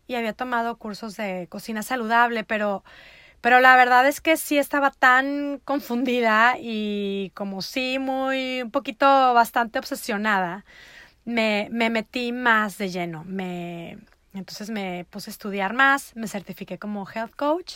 y 0.08 0.16
había 0.16 0.34
tomado 0.34 0.78
cursos 0.78 1.18
de 1.18 1.48
cocina 1.50 1.84
saludable, 1.84 2.44
pero, 2.44 2.84
pero 3.42 3.60
la 3.60 3.76
verdad 3.76 4.08
es 4.08 4.22
que 4.22 4.38
sí 4.38 4.58
estaba 4.58 4.92
tan 4.92 5.60
confundida 5.66 6.56
y 6.60 7.32
como 7.36 7.62
sí 7.62 8.00
muy, 8.00 8.62
un 8.64 8.72
poquito 8.72 9.06
bastante 9.34 9.80
obsesionada, 9.80 10.66
me, 11.26 11.68
me 11.72 11.90
metí 11.90 12.32
más 12.32 12.78
de 12.78 12.90
lleno, 12.90 13.24
me 13.26 13.98
entonces 14.34 14.70
me 14.70 15.06
puse 15.10 15.30
a 15.30 15.34
estudiar 15.34 15.74
más, 15.74 16.16
me 16.16 16.28
certifiqué 16.28 16.78
como 16.78 17.08
health 17.10 17.36
coach, 17.36 17.76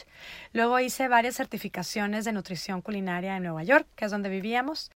luego 0.54 0.80
hice 0.80 1.08
varias 1.08 1.36
certificaciones 1.36 2.26
de 2.26 2.34
nutrición 2.34 2.82
culinaria 2.82 3.36
en 3.36 3.44
Nueva 3.44 3.64
York, 3.64 3.88
que 3.96 4.06
es 4.06 4.12
donde 4.12 4.30
vivíamos. 4.30 4.92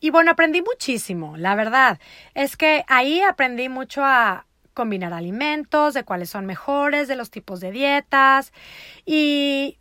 Y 0.00 0.10
bueno, 0.10 0.30
aprendí 0.30 0.62
muchísimo, 0.62 1.36
la 1.36 1.54
verdad. 1.54 1.98
Es 2.34 2.56
que 2.56 2.84
ahí 2.88 3.20
aprendí 3.20 3.68
mucho 3.68 4.04
a 4.04 4.46
combinar 4.74 5.12
alimentos, 5.12 5.94
de 5.94 6.04
cuáles 6.04 6.30
son 6.30 6.46
mejores, 6.46 7.08
de 7.08 7.16
los 7.16 7.30
tipos 7.30 7.58
de 7.58 7.72
dietas 7.72 8.52
y 9.04 9.76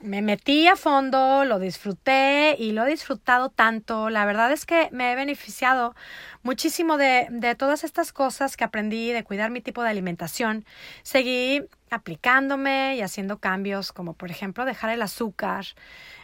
me 0.00 0.22
metí 0.22 0.66
a 0.66 0.76
fondo, 0.76 1.44
lo 1.44 1.58
disfruté 1.58 2.56
y 2.58 2.72
lo 2.72 2.84
he 2.84 2.90
disfrutado 2.90 3.50
tanto. 3.50 4.08
La 4.08 4.24
verdad 4.24 4.50
es 4.50 4.64
que 4.64 4.88
me 4.92 5.12
he 5.12 5.14
beneficiado 5.14 5.94
muchísimo 6.42 6.96
de, 6.96 7.26
de 7.30 7.54
todas 7.54 7.84
estas 7.84 8.12
cosas 8.12 8.56
que 8.56 8.64
aprendí, 8.64 9.12
de 9.12 9.24
cuidar 9.24 9.50
mi 9.50 9.60
tipo 9.60 9.82
de 9.82 9.90
alimentación. 9.90 10.64
Seguí 11.02 11.62
aplicándome 11.90 12.96
y 12.96 13.02
haciendo 13.02 13.38
cambios, 13.38 13.92
como 13.92 14.14
por 14.14 14.30
ejemplo 14.30 14.64
dejar 14.64 14.90
el 14.90 15.02
azúcar. 15.02 15.66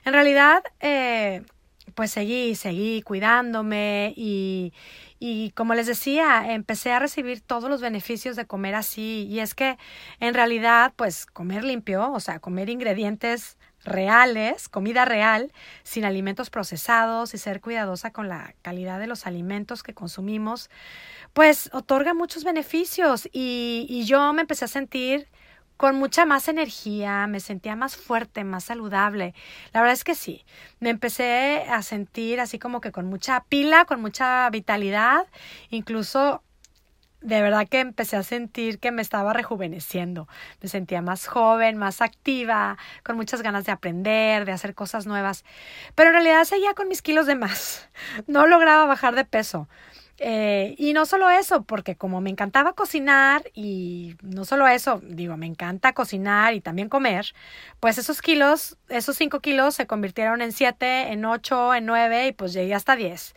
En 0.04 0.14
realidad, 0.14 0.62
eh, 0.80 1.42
pues 1.94 2.10
seguí, 2.10 2.54
seguí 2.54 3.02
cuidándome 3.02 4.12
y, 4.16 4.72
y 5.18 5.50
como 5.52 5.74
les 5.74 5.86
decía, 5.86 6.52
empecé 6.52 6.92
a 6.92 6.98
recibir 6.98 7.40
todos 7.40 7.70
los 7.70 7.80
beneficios 7.80 8.36
de 8.36 8.46
comer 8.46 8.74
así. 8.74 9.26
Y 9.30 9.40
es 9.40 9.54
que 9.54 9.78
en 10.20 10.34
realidad, 10.34 10.92
pues 10.96 11.26
comer 11.26 11.64
limpio, 11.64 12.12
o 12.12 12.20
sea, 12.20 12.38
comer 12.38 12.68
ingredientes 12.68 13.56
reales, 13.84 14.68
comida 14.68 15.04
real, 15.04 15.52
sin 15.84 16.04
alimentos 16.04 16.50
procesados 16.50 17.34
y 17.34 17.38
ser 17.38 17.60
cuidadosa 17.60 18.10
con 18.10 18.28
la 18.28 18.54
calidad 18.62 18.98
de 18.98 19.06
los 19.06 19.26
alimentos 19.26 19.82
que 19.82 19.94
consumimos, 19.94 20.70
pues 21.32 21.70
otorga 21.72 22.12
muchos 22.12 22.44
beneficios 22.44 23.28
y, 23.32 23.86
y 23.88 24.04
yo 24.04 24.32
me 24.32 24.42
empecé 24.42 24.64
a 24.64 24.68
sentir 24.68 25.28
con 25.76 25.96
mucha 25.96 26.24
más 26.24 26.48
energía, 26.48 27.26
me 27.26 27.40
sentía 27.40 27.76
más 27.76 27.96
fuerte, 27.96 28.44
más 28.44 28.64
saludable. 28.64 29.34
La 29.72 29.80
verdad 29.80 29.94
es 29.94 30.04
que 30.04 30.14
sí, 30.14 30.44
me 30.80 30.90
empecé 30.90 31.64
a 31.68 31.82
sentir 31.82 32.40
así 32.40 32.58
como 32.58 32.80
que 32.80 32.92
con 32.92 33.06
mucha 33.06 33.44
pila, 33.44 33.84
con 33.84 34.00
mucha 34.00 34.48
vitalidad, 34.50 35.26
incluso 35.70 36.42
de 37.20 37.42
verdad 37.42 37.66
que 37.68 37.80
empecé 37.80 38.16
a 38.16 38.22
sentir 38.22 38.78
que 38.78 38.92
me 38.92 39.02
estaba 39.02 39.32
rejuveneciendo. 39.32 40.28
Me 40.60 40.68
sentía 40.68 41.02
más 41.02 41.26
joven, 41.26 41.76
más 41.76 42.00
activa, 42.00 42.78
con 43.02 43.16
muchas 43.16 43.42
ganas 43.42 43.64
de 43.64 43.72
aprender, 43.72 44.44
de 44.44 44.52
hacer 44.52 44.74
cosas 44.74 45.06
nuevas. 45.06 45.44
Pero 45.94 46.10
en 46.10 46.14
realidad 46.14 46.44
seguía 46.44 46.74
con 46.74 46.88
mis 46.88 47.02
kilos 47.02 47.26
de 47.26 47.34
más. 47.34 47.88
No 48.26 48.46
lograba 48.46 48.86
bajar 48.86 49.14
de 49.14 49.24
peso. 49.24 49.68
Eh, 50.18 50.74
y 50.78 50.94
no 50.94 51.04
solo 51.04 51.28
eso, 51.28 51.64
porque 51.64 51.94
como 51.96 52.22
me 52.22 52.30
encantaba 52.30 52.72
cocinar 52.72 53.42
y 53.54 54.16
no 54.22 54.46
solo 54.46 54.66
eso, 54.66 55.00
digo, 55.04 55.36
me 55.36 55.44
encanta 55.46 55.92
cocinar 55.92 56.54
y 56.54 56.62
también 56.62 56.88
comer, 56.88 57.34
pues 57.80 57.98
esos 57.98 58.22
kilos, 58.22 58.78
esos 58.88 59.16
cinco 59.16 59.40
kilos 59.40 59.74
se 59.74 59.86
convirtieron 59.86 60.40
en 60.40 60.52
siete, 60.52 61.12
en 61.12 61.24
ocho, 61.26 61.74
en 61.74 61.84
nueve 61.84 62.28
y 62.28 62.32
pues 62.32 62.54
llegué 62.54 62.74
hasta 62.74 62.96
diez. 62.96 63.34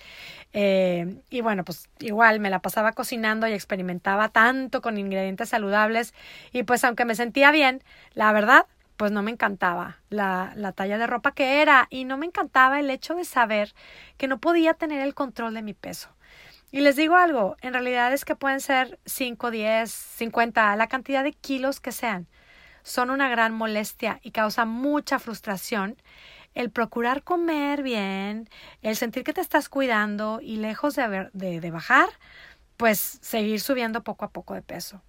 Eh, 0.53 1.21
y 1.29 1.41
bueno, 1.41 1.63
pues 1.65 1.89
igual 1.99 2.39
me 2.39 2.49
la 2.49 2.59
pasaba 2.61 2.93
cocinando 2.93 3.47
y 3.47 3.53
experimentaba 3.53 4.29
tanto 4.29 4.81
con 4.81 4.97
ingredientes 4.97 5.49
saludables 5.49 6.13
y 6.53 6.63
pues 6.63 6.83
aunque 6.83 7.05
me 7.05 7.15
sentía 7.15 7.51
bien, 7.51 7.83
la 8.13 8.31
verdad, 8.31 8.65
pues 8.97 9.11
no 9.11 9.21
me 9.23 9.31
encantaba 9.31 9.99
la, 10.09 10.53
la 10.55 10.71
talla 10.73 10.97
de 10.97 11.07
ropa 11.07 11.33
que 11.33 11.61
era 11.61 11.87
y 11.89 12.05
no 12.05 12.17
me 12.17 12.25
encantaba 12.25 12.79
el 12.79 12.89
hecho 12.89 13.15
de 13.15 13.25
saber 13.25 13.73
que 14.17 14.27
no 14.27 14.39
podía 14.39 14.73
tener 14.73 15.01
el 15.01 15.13
control 15.13 15.53
de 15.53 15.61
mi 15.61 15.73
peso. 15.73 16.09
Y 16.71 16.81
les 16.81 16.95
digo 16.95 17.15
algo, 17.15 17.57
en 17.61 17.73
realidad 17.73 18.13
es 18.13 18.25
que 18.25 18.35
pueden 18.35 18.59
ser 18.59 18.99
5, 19.05 19.49
10, 19.49 19.91
50, 19.91 20.75
la 20.75 20.87
cantidad 20.87 21.23
de 21.23 21.33
kilos 21.33 21.79
que 21.79 21.91
sean. 21.91 22.27
Son 22.83 23.09
una 23.09 23.27
gran 23.29 23.53
molestia 23.53 24.19
y 24.23 24.31
causa 24.31 24.65
mucha 24.65 25.19
frustración 25.19 25.97
el 26.53 26.71
procurar 26.71 27.23
comer 27.23 27.83
bien, 27.83 28.49
el 28.81 28.95
sentir 28.95 29.23
que 29.23 29.33
te 29.33 29.41
estás 29.41 29.69
cuidando 29.69 30.39
y 30.41 30.57
lejos 30.57 30.95
de, 30.95 31.29
de, 31.33 31.59
de 31.59 31.71
bajar, 31.71 32.09
pues 32.77 33.19
seguir 33.21 33.61
subiendo 33.61 34.03
poco 34.03 34.25
a 34.25 34.31
poco 34.31 34.53
de 34.53 34.61
peso. 34.61 35.01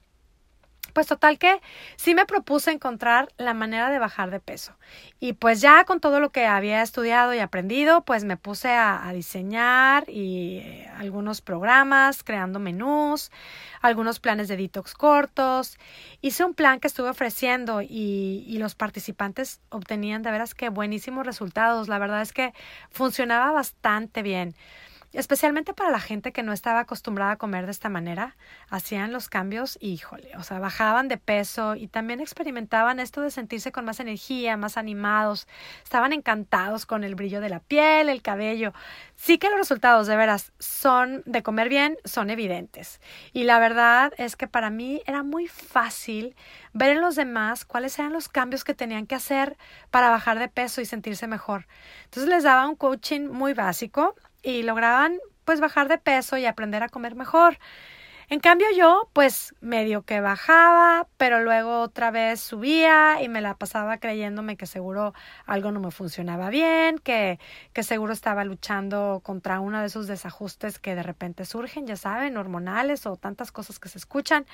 Pues 0.92 1.06
total 1.06 1.38
que 1.38 1.60
sí 1.96 2.14
me 2.14 2.26
propuse 2.26 2.70
encontrar 2.70 3.28
la 3.36 3.54
manera 3.54 3.90
de 3.90 3.98
bajar 3.98 4.30
de 4.30 4.40
peso. 4.40 4.74
Y 5.18 5.34
pues 5.34 5.60
ya 5.60 5.84
con 5.84 6.00
todo 6.00 6.20
lo 6.20 6.30
que 6.30 6.46
había 6.46 6.82
estudiado 6.82 7.34
y 7.34 7.38
aprendido, 7.38 8.02
pues 8.04 8.24
me 8.24 8.36
puse 8.36 8.70
a, 8.70 9.10
diseñar 9.12 10.08
y 10.08 10.58
eh, 10.58 10.90
algunos 10.96 11.40
programas, 11.40 12.22
creando 12.22 12.60
menús, 12.60 13.30
algunos 13.80 14.20
planes 14.20 14.48
de 14.48 14.56
detox 14.56 14.94
cortos. 14.94 15.78
Hice 16.20 16.44
un 16.44 16.54
plan 16.54 16.80
que 16.80 16.86
estuve 16.88 17.08
ofreciendo 17.10 17.82
y, 17.82 18.44
y 18.46 18.58
los 18.58 18.74
participantes 18.74 19.60
obtenían 19.70 20.22
de 20.22 20.30
veras 20.30 20.54
que 20.54 20.68
buenísimos 20.68 21.26
resultados. 21.26 21.88
La 21.88 21.98
verdad 21.98 22.22
es 22.22 22.32
que 22.32 22.52
funcionaba 22.90 23.52
bastante 23.52 24.22
bien 24.22 24.54
especialmente 25.12 25.74
para 25.74 25.90
la 25.90 25.98
gente 26.00 26.32
que 26.32 26.42
no 26.42 26.52
estaba 26.52 26.80
acostumbrada 26.80 27.32
a 27.32 27.36
comer 27.36 27.64
de 27.64 27.72
esta 27.72 27.88
manera, 27.88 28.36
hacían 28.68 29.12
los 29.12 29.28
cambios 29.28 29.76
y 29.80 29.92
híjole, 29.92 30.36
o 30.36 30.42
sea, 30.42 30.58
bajaban 30.60 31.08
de 31.08 31.16
peso 31.16 31.74
y 31.74 31.88
también 31.88 32.20
experimentaban 32.20 33.00
esto 33.00 33.20
de 33.20 33.30
sentirse 33.30 33.72
con 33.72 33.84
más 33.84 33.98
energía, 33.98 34.56
más 34.56 34.76
animados, 34.76 35.48
estaban 35.82 36.12
encantados 36.12 36.86
con 36.86 37.02
el 37.02 37.16
brillo 37.16 37.40
de 37.40 37.48
la 37.48 37.60
piel, 37.60 38.08
el 38.08 38.22
cabello. 38.22 38.72
Sí 39.16 39.38
que 39.38 39.50
los 39.50 39.58
resultados 39.58 40.06
de 40.06 40.16
veras 40.16 40.52
son 40.58 41.22
de 41.26 41.42
comer 41.42 41.68
bien, 41.68 41.98
son 42.04 42.30
evidentes. 42.30 43.00
Y 43.32 43.44
la 43.44 43.58
verdad 43.58 44.12
es 44.16 44.36
que 44.36 44.46
para 44.46 44.70
mí 44.70 45.02
era 45.06 45.22
muy 45.22 45.48
fácil 45.48 46.36
ver 46.72 46.90
en 46.90 47.00
los 47.00 47.16
demás 47.16 47.64
cuáles 47.64 47.98
eran 47.98 48.12
los 48.12 48.28
cambios 48.28 48.64
que 48.64 48.74
tenían 48.74 49.06
que 49.06 49.16
hacer 49.16 49.56
para 49.90 50.10
bajar 50.10 50.38
de 50.38 50.48
peso 50.48 50.80
y 50.80 50.86
sentirse 50.86 51.26
mejor. 51.26 51.66
Entonces 52.04 52.30
les 52.30 52.44
daba 52.44 52.68
un 52.68 52.76
coaching 52.76 53.28
muy 53.28 53.54
básico 53.54 54.14
y 54.42 54.62
lograban 54.62 55.18
pues 55.44 55.60
bajar 55.60 55.88
de 55.88 55.98
peso 55.98 56.36
y 56.38 56.46
aprender 56.46 56.82
a 56.82 56.88
comer 56.88 57.14
mejor. 57.14 57.58
En 58.30 58.38
cambio 58.38 58.68
yo 58.76 59.10
pues 59.12 59.56
medio 59.60 60.02
que 60.02 60.20
bajaba, 60.20 61.08
pero 61.16 61.42
luego 61.42 61.80
otra 61.80 62.12
vez 62.12 62.40
subía 62.40 63.20
y 63.20 63.28
me 63.28 63.40
la 63.40 63.56
pasaba 63.56 63.98
creyéndome 63.98 64.56
que 64.56 64.66
seguro 64.66 65.14
algo 65.46 65.72
no 65.72 65.80
me 65.80 65.90
funcionaba 65.90 66.48
bien, 66.48 66.98
que, 66.98 67.40
que 67.72 67.82
seguro 67.82 68.12
estaba 68.12 68.44
luchando 68.44 69.20
contra 69.24 69.58
uno 69.58 69.80
de 69.80 69.86
esos 69.86 70.06
desajustes 70.06 70.78
que 70.78 70.94
de 70.94 71.02
repente 71.02 71.44
surgen, 71.44 71.88
ya 71.88 71.96
saben, 71.96 72.36
hormonales 72.36 73.04
o 73.04 73.16
tantas 73.16 73.50
cosas 73.50 73.80
que 73.80 73.88
se 73.88 73.98
escuchan. 73.98 74.46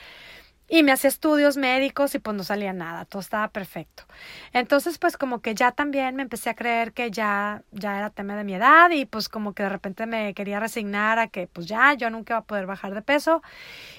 Y 0.68 0.82
me 0.82 0.92
hacía 0.92 1.08
estudios 1.08 1.56
médicos 1.56 2.14
y 2.14 2.18
pues 2.18 2.36
no 2.36 2.42
salía 2.44 2.72
nada, 2.72 3.04
todo 3.04 3.20
estaba 3.20 3.48
perfecto. 3.48 4.04
Entonces 4.52 4.98
pues 4.98 5.16
como 5.16 5.40
que 5.40 5.54
ya 5.54 5.72
también 5.72 6.16
me 6.16 6.22
empecé 6.22 6.50
a 6.50 6.54
creer 6.54 6.92
que 6.92 7.10
ya, 7.10 7.62
ya 7.72 7.98
era 7.98 8.10
tema 8.10 8.36
de 8.36 8.44
mi 8.44 8.54
edad 8.54 8.90
y 8.90 9.04
pues 9.06 9.28
como 9.28 9.52
que 9.54 9.62
de 9.62 9.68
repente 9.68 10.06
me 10.06 10.34
quería 10.34 10.60
resignar 10.60 11.18
a 11.18 11.28
que 11.28 11.46
pues 11.46 11.66
ya 11.66 11.94
yo 11.94 12.10
nunca 12.10 12.34
iba 12.34 12.38
a 12.40 12.44
poder 12.44 12.66
bajar 12.66 12.94
de 12.94 13.02
peso. 13.02 13.42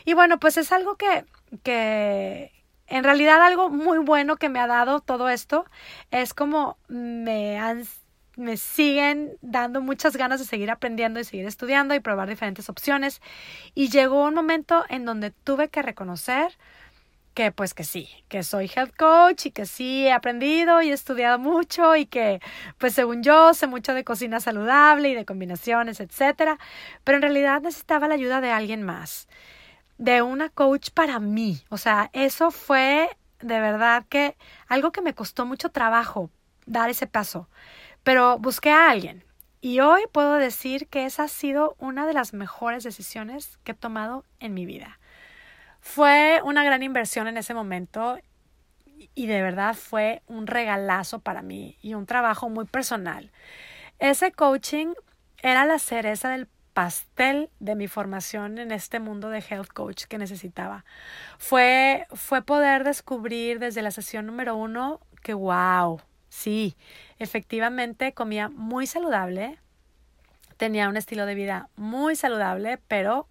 Y 0.05 0.13
bueno, 0.13 0.39
pues 0.39 0.57
es 0.57 0.71
algo 0.71 0.95
que, 0.97 1.25
que 1.63 2.51
en 2.87 3.03
realidad 3.03 3.41
algo 3.41 3.69
muy 3.69 3.99
bueno 3.99 4.37
que 4.37 4.49
me 4.49 4.59
ha 4.59 4.67
dado 4.67 5.01
todo 5.01 5.29
esto 5.29 5.65
es 6.11 6.33
como 6.33 6.77
me 6.87 7.59
han 7.59 7.85
me 8.37 8.55
siguen 8.55 9.37
dando 9.41 9.81
muchas 9.81 10.15
ganas 10.15 10.39
de 10.39 10.45
seguir 10.45 10.71
aprendiendo 10.71 11.19
y 11.19 11.23
seguir 11.23 11.45
estudiando 11.45 11.93
y 11.95 11.99
probar 11.99 12.29
diferentes 12.29 12.69
opciones. 12.69 13.21
Y 13.73 13.89
llegó 13.89 14.23
un 14.23 14.35
momento 14.35 14.85
en 14.89 15.05
donde 15.05 15.31
tuve 15.31 15.69
que 15.69 15.81
reconocer 15.81 16.57
que 17.33 17.51
pues 17.51 17.75
que 17.75 17.83
sí, 17.83 18.09
que 18.29 18.41
soy 18.41 18.71
health 18.75 18.95
coach 18.97 19.45
y 19.45 19.51
que 19.51 19.67
sí 19.67 20.07
he 20.07 20.11
aprendido 20.11 20.81
y 20.81 20.89
he 20.89 20.93
estudiado 20.93 21.37
mucho 21.37 21.95
y 21.95 22.07
que 22.07 22.39
pues 22.79 22.93
según 22.93 23.21
yo 23.21 23.53
sé 23.53 23.67
mucho 23.67 23.93
de 23.93 24.03
cocina 24.03 24.39
saludable 24.39 25.09
y 25.09 25.13
de 25.13 25.23
combinaciones, 25.23 25.99
etcétera, 25.99 26.57
pero 27.03 27.17
en 27.17 27.21
realidad 27.21 27.61
necesitaba 27.61 28.07
la 28.07 28.15
ayuda 28.15 28.41
de 28.41 28.49
alguien 28.49 28.81
más, 28.81 29.27
de 29.99 30.23
una 30.23 30.49
coach 30.49 30.89
para 30.91 31.19
mí. 31.19 31.61
O 31.69 31.77
sea, 31.77 32.09
eso 32.13 32.49
fue 32.49 33.09
de 33.39 33.59
verdad 33.59 34.05
que 34.09 34.35
algo 34.67 34.91
que 34.91 35.01
me 35.01 35.13
costó 35.13 35.45
mucho 35.45 35.69
trabajo 35.69 36.31
dar 36.65 36.89
ese 36.89 37.05
paso 37.05 37.47
pero 38.07 38.39
busqué 38.39 38.71
a 38.71 38.89
alguien 38.89 39.25
y 39.59 39.81
hoy 39.81 40.03
puedo 40.13 40.35
decir 40.35 40.87
que 40.87 41.05
esa 41.05 41.23
ha 41.23 41.27
sido 41.27 41.75
una 41.77 42.07
de 42.07 42.13
las 42.13 42.31
mejores 42.31 42.85
decisiones 42.85 43.59
que 43.65 43.73
he 43.73 43.75
tomado 43.75 44.23
en 44.39 44.53
mi 44.53 44.65
vida. 44.65 44.97
Fue 45.81 46.39
una 46.45 46.63
gran 46.63 46.83
inversión 46.83 47.27
en 47.27 47.35
ese 47.35 47.53
momento 47.53 48.17
y 49.13 49.25
de 49.25 49.41
verdad 49.41 49.73
fue 49.73 50.21
un 50.25 50.47
regalazo 50.47 51.19
para 51.19 51.41
mí 51.41 51.77
y 51.81 51.95
un 51.95 52.05
trabajo 52.05 52.47
muy 52.47 52.63
personal. 52.63 53.29
Ese 53.99 54.31
coaching 54.31 54.93
era 55.43 55.65
la 55.65 55.77
cereza 55.77 56.29
del 56.29 56.47
pastel 56.71 57.49
de 57.59 57.75
mi 57.75 57.89
formación 57.89 58.57
en 58.57 58.71
este 58.71 59.01
mundo 59.01 59.27
de 59.27 59.43
health 59.49 59.73
coach 59.73 60.05
que 60.05 60.17
necesitaba. 60.17 60.85
Fue, 61.39 62.07
fue 62.13 62.41
poder 62.41 62.85
descubrir 62.85 63.59
desde 63.59 63.81
la 63.81 63.91
sesión 63.91 64.27
número 64.27 64.55
uno 64.55 65.01
que, 65.23 65.33
wow, 65.33 65.99
sí, 66.37 66.75
efectivamente 67.19 68.13
comía 68.13 68.49
muy 68.49 68.85
saludable, 68.85 69.57
tenía 70.57 70.89
un 70.89 70.97
estilo 70.97 71.25
de 71.25 71.35
vida 71.35 71.69
muy 71.75 72.15
saludable, 72.15 72.79
pero 72.87 73.27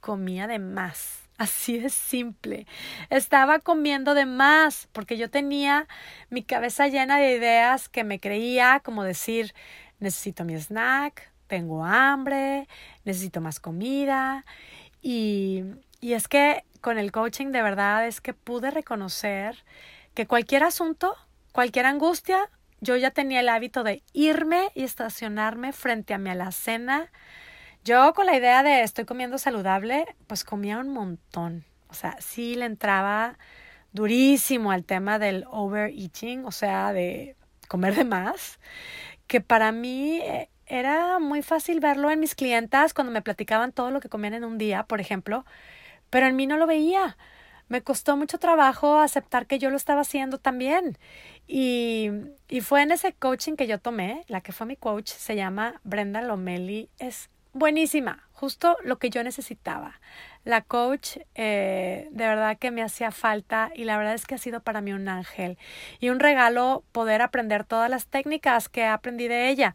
comía 0.00 0.46
de 0.46 0.58
más. 0.58 1.20
Así 1.38 1.78
de 1.78 1.90
simple. 1.90 2.66
Estaba 3.10 3.58
comiendo 3.58 4.14
de 4.14 4.24
más 4.24 4.88
porque 4.92 5.16
yo 5.16 5.30
tenía 5.30 5.88
mi 6.30 6.44
cabeza 6.44 6.86
llena 6.86 7.18
de 7.18 7.34
ideas 7.34 7.88
que 7.88 8.04
me 8.04 8.20
creía, 8.20 8.80
como 8.84 9.02
decir, 9.02 9.52
necesito 9.98 10.44
mi 10.44 10.54
snack, 10.54 11.32
tengo 11.48 11.84
hambre, 11.84 12.68
necesito 13.04 13.40
más 13.40 13.58
comida. 13.58 14.44
Y, 15.02 15.64
y 16.00 16.12
es 16.12 16.28
que 16.28 16.64
con 16.80 16.98
el 16.98 17.10
coaching 17.10 17.48
de 17.48 17.62
verdad 17.62 18.06
es 18.06 18.20
que 18.20 18.32
pude 18.32 18.70
reconocer 18.70 19.64
que 20.14 20.26
cualquier 20.26 20.62
asunto, 20.62 21.16
cualquier 21.54 21.86
angustia, 21.86 22.50
yo 22.82 22.96
ya 22.96 23.10
tenía 23.10 23.40
el 23.40 23.48
hábito 23.48 23.82
de 23.84 24.02
irme 24.12 24.70
y 24.74 24.82
estacionarme 24.84 25.72
frente 25.72 26.12
a 26.12 26.18
mi 26.18 26.28
alacena 26.28 27.10
yo 27.84 28.14
con 28.14 28.24
la 28.24 28.34
idea 28.34 28.62
de 28.62 28.80
estoy 28.82 29.04
comiendo 29.04 29.36
saludable, 29.36 30.06
pues 30.26 30.42
comía 30.42 30.78
un 30.78 30.88
montón. 30.88 31.64
O 31.88 31.94
sea, 31.94 32.16
sí 32.18 32.54
le 32.54 32.64
entraba 32.64 33.38
durísimo 33.92 34.70
al 34.70 34.84
tema 34.84 35.18
del 35.18 35.44
overeating, 35.50 36.46
o 36.46 36.50
sea, 36.50 36.94
de 36.94 37.36
comer 37.68 37.94
de 37.94 38.04
más, 38.04 38.58
que 39.26 39.42
para 39.42 39.70
mí 39.70 40.18
eh, 40.22 40.48
era 40.66 41.18
muy 41.18 41.42
fácil 41.42 41.80
verlo 41.80 42.10
en 42.10 42.20
mis 42.20 42.34
clientas 42.34 42.94
cuando 42.94 43.12
me 43.12 43.20
platicaban 43.20 43.72
todo 43.72 43.90
lo 43.90 44.00
que 44.00 44.08
comían 44.08 44.32
en 44.32 44.44
un 44.44 44.56
día, 44.56 44.84
por 44.84 45.02
ejemplo, 45.02 45.44
pero 46.08 46.26
en 46.26 46.36
mí 46.36 46.46
no 46.46 46.56
lo 46.56 46.66
veía. 46.66 47.18
Me 47.68 47.82
costó 47.82 48.16
mucho 48.16 48.38
trabajo 48.38 48.98
aceptar 48.98 49.46
que 49.46 49.58
yo 49.58 49.70
lo 49.70 49.76
estaba 49.76 50.02
haciendo 50.02 50.38
también. 50.38 50.98
Y, 51.46 52.10
y 52.48 52.60
fue 52.60 52.82
en 52.82 52.92
ese 52.92 53.12
coaching 53.12 53.54
que 53.56 53.66
yo 53.66 53.78
tomé, 53.78 54.24
la 54.28 54.40
que 54.40 54.52
fue 54.52 54.66
mi 54.66 54.76
coach, 54.76 55.10
se 55.10 55.36
llama 55.36 55.80
Brenda 55.84 56.22
Lomeli, 56.22 56.88
es 56.98 57.30
buenísima, 57.54 58.28
justo 58.32 58.76
lo 58.84 58.98
que 58.98 59.08
yo 59.08 59.22
necesitaba. 59.22 60.00
La 60.44 60.60
coach 60.60 61.16
eh, 61.34 62.08
de 62.10 62.26
verdad 62.26 62.58
que 62.58 62.70
me 62.70 62.82
hacía 62.82 63.10
falta 63.10 63.70
y 63.74 63.84
la 63.84 63.96
verdad 63.96 64.14
es 64.14 64.26
que 64.26 64.34
ha 64.34 64.38
sido 64.38 64.60
para 64.60 64.82
mí 64.82 64.92
un 64.92 65.08
ángel 65.08 65.56
y 66.00 66.10
un 66.10 66.20
regalo 66.20 66.84
poder 66.92 67.22
aprender 67.22 67.64
todas 67.64 67.88
las 67.88 68.06
técnicas 68.08 68.68
que 68.68 68.84
aprendí 68.84 69.28
de 69.28 69.48
ella. 69.48 69.74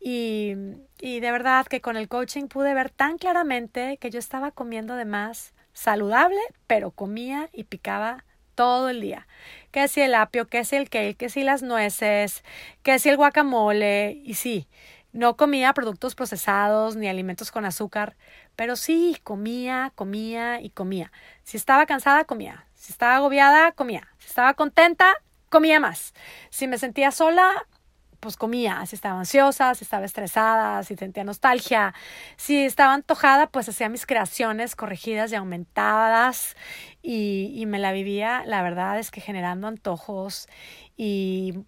Y, 0.00 0.54
y 1.00 1.20
de 1.20 1.32
verdad 1.32 1.66
que 1.66 1.80
con 1.80 1.96
el 1.96 2.08
coaching 2.08 2.48
pude 2.48 2.74
ver 2.74 2.90
tan 2.90 3.16
claramente 3.16 3.96
que 3.98 4.10
yo 4.10 4.18
estaba 4.18 4.50
comiendo 4.50 4.96
de 4.96 5.04
más 5.04 5.54
saludable, 5.72 6.40
pero 6.66 6.90
comía 6.90 7.48
y 7.52 7.64
picaba 7.64 8.24
todo 8.54 8.88
el 8.88 9.00
día. 9.00 9.26
Que 9.70 9.88
si 9.88 10.00
el 10.00 10.14
apio, 10.14 10.46
que 10.46 10.64
si 10.64 10.76
el 10.76 10.90
cake, 10.90 11.16
que 11.16 11.28
si 11.28 11.42
las 11.42 11.62
nueces, 11.62 12.44
que 12.82 12.98
si 12.98 13.08
el 13.08 13.16
guacamole, 13.16 14.20
y 14.24 14.34
sí, 14.34 14.68
no 15.12 15.36
comía 15.36 15.74
productos 15.74 16.14
procesados 16.14 16.96
ni 16.96 17.08
alimentos 17.08 17.50
con 17.50 17.64
azúcar, 17.64 18.16
pero 18.56 18.76
sí 18.76 19.18
comía, 19.22 19.92
comía 19.94 20.60
y 20.60 20.70
comía. 20.70 21.12
Si 21.42 21.56
estaba 21.56 21.86
cansada, 21.86 22.24
comía. 22.24 22.66
Si 22.74 22.92
estaba 22.92 23.16
agobiada, 23.16 23.72
comía. 23.72 24.08
Si 24.18 24.28
estaba 24.28 24.54
contenta, 24.54 25.14
comía 25.48 25.80
más. 25.80 26.14
Si 26.50 26.66
me 26.66 26.78
sentía 26.78 27.10
sola, 27.10 27.66
pues 28.22 28.36
comía. 28.36 28.86
Si 28.86 28.94
estaba 28.94 29.18
ansiosa, 29.18 29.74
si 29.74 29.84
estaba 29.84 30.06
estresada, 30.06 30.82
si 30.84 30.94
sentía 30.96 31.24
nostalgia. 31.24 31.92
Si 32.36 32.64
estaba 32.64 32.94
antojada, 32.94 33.48
pues 33.48 33.68
hacía 33.68 33.88
mis 33.88 34.06
creaciones 34.06 34.76
corregidas 34.76 35.32
y 35.32 35.34
aumentadas 35.34 36.56
y, 37.02 37.52
y 37.54 37.66
me 37.66 37.80
la 37.80 37.90
vivía, 37.92 38.44
la 38.46 38.62
verdad 38.62 38.98
es 39.00 39.10
que 39.10 39.20
generando 39.20 39.66
antojos 39.66 40.48
y 40.96 41.58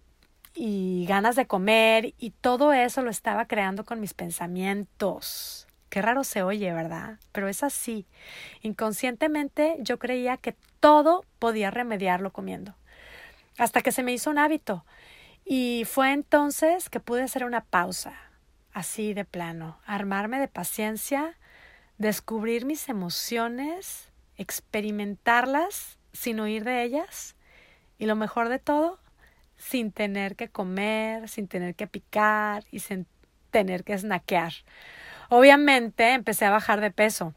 y 0.55 1.05
ganas 1.05 1.35
de 1.35 1.47
comer 1.47 2.13
y 2.17 2.31
todo 2.31 2.71
eso 2.71 3.01
lo 3.01 3.11
estaba 3.11 3.45
creando 3.45 3.83
con 3.83 3.99
mis 3.99 4.13
pensamientos. 4.13 5.67
Qué 5.89 6.01
raro 6.01 6.23
se 6.23 6.43
oye, 6.43 6.71
¿verdad? 6.73 7.19
Pero 7.33 7.49
es 7.49 7.61
así. 7.61 8.07
Inconscientemente 8.61 9.75
yo 9.79 9.99
creía 9.99 10.37
que 10.37 10.55
todo 10.79 11.25
podía 11.39 11.71
remediarlo 11.71 12.31
comiendo. 12.31 12.73
Hasta 13.57 13.81
que 13.81 13.91
se 13.91 14.01
me 14.01 14.13
hizo 14.13 14.29
un 14.29 14.37
hábito. 14.37 14.85
Y 15.45 15.83
fue 15.85 16.11
entonces 16.11 16.89
que 16.89 16.99
pude 16.99 17.21
hacer 17.21 17.45
una 17.45 17.63
pausa, 17.63 18.13
así 18.73 19.13
de 19.13 19.25
plano, 19.25 19.79
armarme 19.85 20.39
de 20.39 20.47
paciencia, 20.47 21.37
descubrir 21.99 22.65
mis 22.65 22.89
emociones, 22.89 24.09
experimentarlas 24.37 25.99
sin 26.13 26.39
huir 26.39 26.63
de 26.63 26.83
ellas. 26.83 27.35
Y 27.99 28.07
lo 28.07 28.15
mejor 28.15 28.49
de 28.49 28.57
todo, 28.57 28.99
sin 29.55 29.91
tener 29.91 30.35
que 30.35 30.49
comer, 30.49 31.29
sin 31.29 31.47
tener 31.47 31.75
que 31.75 31.85
picar 31.85 32.63
y 32.71 32.79
sin 32.79 33.05
tener 33.51 33.83
que 33.83 33.97
snackear. 33.97 34.51
Obviamente 35.29 36.11
empecé 36.13 36.45
a 36.45 36.51
bajar 36.51 36.81
de 36.81 36.89
peso 36.89 37.33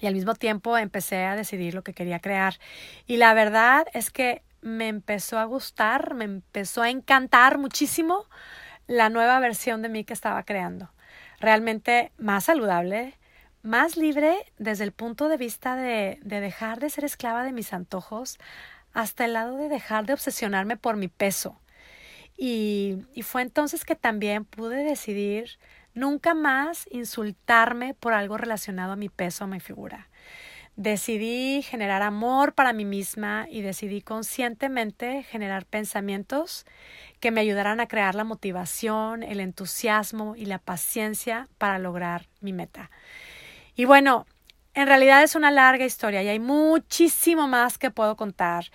y 0.00 0.06
al 0.06 0.14
mismo 0.14 0.34
tiempo 0.34 0.76
empecé 0.76 1.24
a 1.24 1.36
decidir 1.36 1.74
lo 1.74 1.82
que 1.82 1.92
quería 1.92 2.20
crear. 2.20 2.58
Y 3.06 3.18
la 3.18 3.34
verdad 3.34 3.86
es 3.92 4.10
que 4.10 4.42
me 4.66 4.88
empezó 4.88 5.38
a 5.38 5.44
gustar, 5.44 6.14
me 6.14 6.24
empezó 6.24 6.82
a 6.82 6.90
encantar 6.90 7.56
muchísimo 7.56 8.26
la 8.88 9.08
nueva 9.08 9.38
versión 9.38 9.80
de 9.80 9.88
mí 9.88 10.04
que 10.04 10.12
estaba 10.12 10.42
creando. 10.42 10.90
Realmente 11.38 12.12
más 12.18 12.44
saludable, 12.44 13.14
más 13.62 13.96
libre 13.96 14.36
desde 14.58 14.82
el 14.84 14.92
punto 14.92 15.28
de 15.28 15.36
vista 15.36 15.76
de, 15.76 16.18
de 16.22 16.40
dejar 16.40 16.80
de 16.80 16.90
ser 16.90 17.04
esclava 17.04 17.44
de 17.44 17.52
mis 17.52 17.72
antojos 17.72 18.38
hasta 18.92 19.24
el 19.24 19.34
lado 19.34 19.56
de 19.56 19.68
dejar 19.68 20.04
de 20.04 20.14
obsesionarme 20.14 20.76
por 20.76 20.96
mi 20.96 21.08
peso. 21.08 21.60
Y, 22.36 22.98
y 23.14 23.22
fue 23.22 23.42
entonces 23.42 23.84
que 23.84 23.94
también 23.94 24.44
pude 24.44 24.82
decidir 24.82 25.58
nunca 25.94 26.34
más 26.34 26.86
insultarme 26.90 27.94
por 27.94 28.14
algo 28.14 28.36
relacionado 28.36 28.92
a 28.92 28.96
mi 28.96 29.08
peso 29.08 29.44
o 29.44 29.48
mi 29.48 29.60
figura. 29.60 30.08
Decidí 30.76 31.62
generar 31.62 32.02
amor 32.02 32.52
para 32.52 32.74
mí 32.74 32.84
misma 32.84 33.46
y 33.50 33.62
decidí 33.62 34.02
conscientemente 34.02 35.22
generar 35.22 35.64
pensamientos 35.64 36.66
que 37.18 37.30
me 37.30 37.40
ayudaran 37.40 37.80
a 37.80 37.88
crear 37.88 38.14
la 38.14 38.24
motivación, 38.24 39.22
el 39.22 39.40
entusiasmo 39.40 40.36
y 40.36 40.44
la 40.44 40.58
paciencia 40.58 41.48
para 41.56 41.78
lograr 41.78 42.28
mi 42.42 42.52
meta. 42.52 42.90
Y 43.74 43.86
bueno, 43.86 44.26
en 44.74 44.86
realidad 44.86 45.22
es 45.22 45.34
una 45.34 45.50
larga 45.50 45.86
historia 45.86 46.22
y 46.22 46.28
hay 46.28 46.40
muchísimo 46.40 47.48
más 47.48 47.78
que 47.78 47.90
puedo 47.90 48.14
contar 48.14 48.66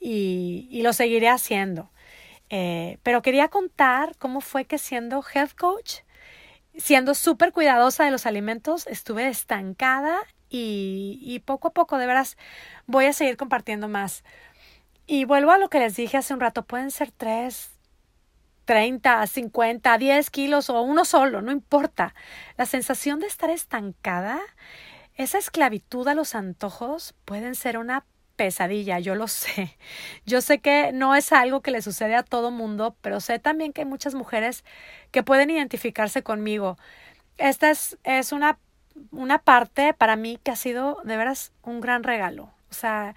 y, 0.00 0.80
lo 0.82 0.92
seguiré 0.92 1.28
haciendo. 1.28 1.92
Eh, 2.50 2.98
pero 3.04 3.22
quería 3.22 3.46
contar 3.46 4.16
cómo 4.18 4.40
fue 4.40 4.64
que 4.64 4.78
siendo 4.78 5.24
health 5.32 5.54
coach, 5.56 6.00
siendo 6.76 7.14
súper 7.14 7.52
cuidadosa 7.52 8.04
de 8.04 8.10
los 8.10 8.26
alimentos, 8.26 8.88
estuve 8.88 9.28
estancada 9.28 10.18
y, 10.56 11.42
poco 11.44 11.68
a 11.68 11.72
poco, 11.72 11.98
de 11.98 12.06
veras, 12.06 12.36
voy 12.86 13.06
a 13.06 13.12
seguir 13.12 13.36
compartiendo 13.36 13.88
más. 13.88 14.24
Y 15.06 15.24
vuelvo 15.24 15.50
a 15.50 15.58
lo 15.58 15.68
que 15.68 15.80
les 15.80 15.96
dije 15.96 16.16
hace 16.16 16.34
un 16.34 16.40
rato, 16.40 16.64
pueden 16.64 16.90
ser 16.90 17.10
tres, 17.12 17.72
30, 18.64 19.26
50, 19.26 19.98
10 19.98 20.30
kilos 20.30 20.70
o 20.70 20.80
uno 20.82 21.04
solo, 21.04 21.42
no 21.42 21.52
importa. 21.52 22.14
La 22.56 22.66
sensación 22.66 23.20
de 23.20 23.26
estar 23.26 23.50
estancada 23.50 24.40
esa 25.16 25.38
esclavitud 25.38 26.08
a 26.08 26.14
los 26.14 26.34
antojos 26.34 27.14
pueden 27.24 27.54
ser 27.54 27.78
una 27.78 28.04
pesadilla, 28.36 28.98
yo 28.98 29.14
lo 29.14 29.28
sé. 29.28 29.76
Yo 30.26 30.40
sé 30.40 30.58
que 30.58 30.92
no 30.92 31.14
es 31.14 31.32
algo 31.32 31.62
que 31.62 31.70
le 31.70 31.82
sucede 31.82 32.16
a 32.16 32.24
todo 32.24 32.50
mundo, 32.50 32.96
pero 33.00 33.20
sé 33.20 33.38
también 33.38 33.72
que 33.72 33.82
hay 33.82 33.86
muchas 33.86 34.14
mujeres 34.14 34.64
que 35.12 35.22
pueden 35.22 35.50
identificarse 35.50 36.22
conmigo. 36.22 36.76
Esta 37.38 37.70
es, 37.70 37.98
es 38.04 38.32
una, 38.32 38.58
una 39.10 39.38
parte 39.38 39.94
para 39.94 40.16
mí 40.16 40.38
que 40.42 40.50
ha 40.50 40.56
sido 40.56 41.00
de 41.04 41.16
veras 41.16 41.52
un 41.62 41.80
gran 41.80 42.02
regalo. 42.02 42.50
O 42.70 42.74
sea, 42.74 43.14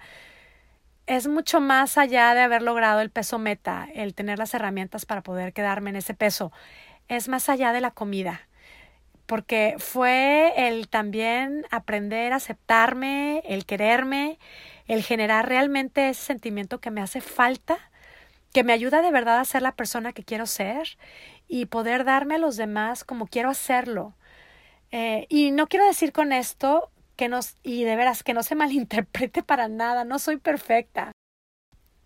es 1.06 1.26
mucho 1.26 1.60
más 1.60 1.98
allá 1.98 2.34
de 2.34 2.40
haber 2.40 2.62
logrado 2.62 3.00
el 3.00 3.10
peso 3.10 3.38
meta, 3.38 3.88
el 3.94 4.14
tener 4.14 4.38
las 4.38 4.54
herramientas 4.54 5.06
para 5.06 5.22
poder 5.22 5.52
quedarme 5.52 5.90
en 5.90 5.96
ese 5.96 6.14
peso. 6.14 6.52
Es 7.08 7.28
más 7.28 7.48
allá 7.48 7.72
de 7.72 7.80
la 7.80 7.90
comida 7.90 8.48
porque 9.28 9.74
fue 9.76 10.54
el 10.56 10.88
también 10.88 11.66
aprender 11.70 12.32
a 12.32 12.36
aceptarme, 12.36 13.42
el 13.44 13.66
quererme, 13.66 14.38
el 14.86 15.02
generar 15.02 15.46
realmente 15.46 16.08
ese 16.08 16.24
sentimiento 16.24 16.80
que 16.80 16.90
me 16.90 17.02
hace 17.02 17.20
falta, 17.20 17.76
que 18.54 18.64
me 18.64 18.72
ayuda 18.72 19.02
de 19.02 19.10
verdad 19.10 19.38
a 19.38 19.44
ser 19.44 19.60
la 19.60 19.72
persona 19.72 20.14
que 20.14 20.24
quiero 20.24 20.46
ser 20.46 20.96
y 21.46 21.66
poder 21.66 22.04
darme 22.04 22.36
a 22.36 22.38
los 22.38 22.56
demás 22.56 23.04
como 23.04 23.26
quiero 23.26 23.50
hacerlo. 23.50 24.14
Eh, 24.90 25.26
y 25.28 25.50
no 25.50 25.66
quiero 25.66 25.86
decir 25.86 26.12
con 26.12 26.32
esto 26.32 26.90
que 27.16 27.28
nos, 27.28 27.56
y 27.62 27.84
de 27.84 27.96
veras, 27.96 28.22
que 28.22 28.34
no 28.34 28.42
se 28.42 28.54
malinterprete 28.54 29.42
para 29.42 29.68
nada, 29.68 30.04
no 30.04 30.18
soy 30.18 30.36
perfecta. 30.38 31.12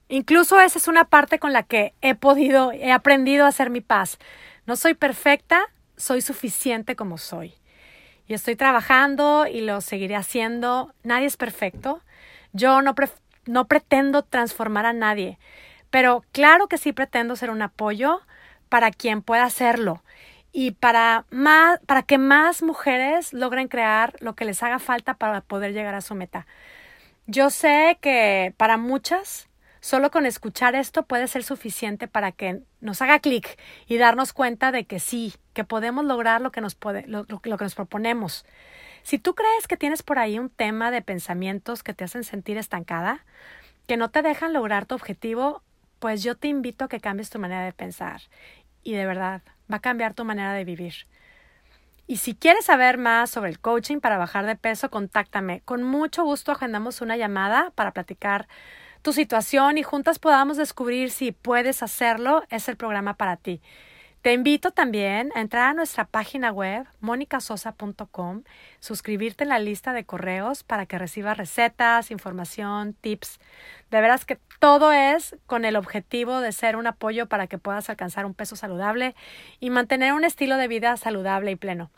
Incluso 0.08 0.60
esa 0.60 0.78
es 0.78 0.88
una 0.88 1.04
parte 1.04 1.38
con 1.38 1.52
la 1.52 1.62
que 1.62 1.94
he 2.02 2.14
podido, 2.14 2.72
he 2.72 2.92
aprendido 2.92 3.46
a 3.46 3.48
hacer 3.48 3.70
mi 3.70 3.80
paz. 3.80 4.18
No 4.66 4.76
soy 4.76 4.94
perfecta, 4.94 5.62
soy 5.96 6.20
suficiente 6.20 6.96
como 6.96 7.16
soy. 7.18 7.54
Y 8.26 8.34
estoy 8.34 8.56
trabajando 8.56 9.46
y 9.46 9.62
lo 9.62 9.80
seguiré 9.80 10.16
haciendo. 10.16 10.94
Nadie 11.02 11.26
es 11.26 11.36
perfecto. 11.36 12.02
Yo 12.52 12.82
no, 12.82 12.94
no 13.46 13.66
pretendo 13.66 14.22
transformar 14.22 14.84
a 14.84 14.92
nadie, 14.92 15.38
pero 15.90 16.24
claro 16.32 16.68
que 16.68 16.78
sí 16.78 16.92
pretendo 16.92 17.34
ser 17.34 17.50
un 17.50 17.62
apoyo 17.62 18.20
para 18.68 18.90
quien 18.90 19.22
pueda 19.22 19.44
hacerlo 19.44 20.02
y 20.52 20.72
para, 20.72 21.26
más, 21.30 21.80
para 21.86 22.02
que 22.02 22.18
más 22.18 22.62
mujeres 22.62 23.32
logren 23.32 23.68
crear 23.68 24.14
lo 24.20 24.34
que 24.34 24.44
les 24.44 24.62
haga 24.62 24.78
falta 24.78 25.14
para 25.14 25.40
poder 25.40 25.72
llegar 25.72 25.94
a 25.94 26.00
su 26.00 26.14
meta. 26.14 26.46
Yo 27.26 27.50
sé 27.50 27.98
que 28.00 28.54
para 28.56 28.76
muchas 28.76 29.48
Solo 29.82 30.12
con 30.12 30.26
escuchar 30.26 30.76
esto 30.76 31.02
puede 31.02 31.26
ser 31.26 31.42
suficiente 31.42 32.06
para 32.06 32.30
que 32.30 32.62
nos 32.80 33.02
haga 33.02 33.18
clic 33.18 33.58
y 33.88 33.96
darnos 33.96 34.32
cuenta 34.32 34.70
de 34.70 34.84
que 34.84 35.00
sí, 35.00 35.34
que 35.54 35.64
podemos 35.64 36.04
lograr 36.04 36.40
lo 36.40 36.52
que 36.52 36.60
nos, 36.60 36.76
puede, 36.76 37.04
lo, 37.08 37.26
lo 37.28 37.40
que 37.40 37.64
nos 37.64 37.74
proponemos. 37.74 38.46
Si 39.02 39.18
tú 39.18 39.34
crees 39.34 39.66
que 39.66 39.76
tienes 39.76 40.04
por 40.04 40.20
ahí 40.20 40.38
un 40.38 40.50
tema 40.50 40.92
de 40.92 41.02
pensamientos 41.02 41.82
que 41.82 41.94
te 41.94 42.04
hacen 42.04 42.22
sentir 42.22 42.58
estancada, 42.58 43.24
que 43.88 43.96
no 43.96 44.08
te 44.08 44.22
dejan 44.22 44.52
lograr 44.52 44.86
tu 44.86 44.94
objetivo, 44.94 45.64
pues 45.98 46.22
yo 46.22 46.36
te 46.36 46.46
invito 46.46 46.84
a 46.84 46.88
que 46.88 47.00
cambies 47.00 47.30
tu 47.30 47.40
manera 47.40 47.64
de 47.64 47.72
pensar. 47.72 48.22
Y 48.84 48.92
de 48.92 49.04
verdad, 49.04 49.42
va 49.72 49.78
a 49.78 49.80
cambiar 49.80 50.14
tu 50.14 50.24
manera 50.24 50.52
de 50.52 50.64
vivir. 50.64 50.94
Y 52.06 52.18
si 52.18 52.35
quieres 52.35 52.66
saber 52.66 52.98
más 52.98 53.30
sobre 53.30 53.50
el 53.50 53.58
coaching 53.58 54.00
para 54.00 54.18
bajar 54.18 54.44
de 54.44 54.56
peso, 54.56 54.90
contáctame. 54.90 55.62
Con 55.64 55.82
mucho 55.82 56.24
gusto 56.24 56.52
agendamos 56.52 57.00
una 57.00 57.16
llamada 57.16 57.72
para 57.74 57.92
platicar 57.92 58.48
tu 59.02 59.12
situación 59.12 59.78
y 59.78 59.82
juntas 59.82 60.18
podamos 60.18 60.56
descubrir 60.56 61.11
si 61.11 61.32
puedes 61.32 61.82
hacerlo, 61.82 62.44
es 62.50 62.68
el 62.68 62.76
programa 62.76 63.14
para 63.14 63.37
ti. 63.37 63.61
Te 64.22 64.32
invito 64.32 64.70
también 64.70 65.32
a 65.35 65.40
entrar 65.40 65.70
a 65.70 65.74
nuestra 65.74 66.04
página 66.04 66.52
web 66.52 66.87
monicasosa.com, 67.00 68.44
suscribirte 68.78 69.42
en 69.42 69.48
la 69.48 69.58
lista 69.58 69.92
de 69.92 70.04
correos 70.04 70.62
para 70.62 70.87
que 70.87 70.96
recibas 70.96 71.37
recetas, 71.37 72.12
información, 72.12 72.94
tips. 72.94 73.40
De 73.90 74.00
veras 74.00 74.24
que 74.24 74.38
todo 74.61 74.92
es 74.92 75.35
con 75.46 75.64
el 75.64 75.74
objetivo 75.74 76.40
de 76.40 76.52
ser 76.52 76.76
un 76.76 76.87
apoyo 76.87 77.26
para 77.26 77.48
que 77.48 77.58
puedas 77.58 77.90
alcanzar 77.90 78.24
un 78.24 78.35
peso 78.35 78.54
saludable 78.54 79.16
y 79.58 79.70
mantener 79.70 80.12
un 80.12 80.22
estilo 80.22 80.56
de 80.56 80.68
vida 80.68 80.96
saludable 80.96 81.50
y 81.50 81.56
pleno. 81.56 81.90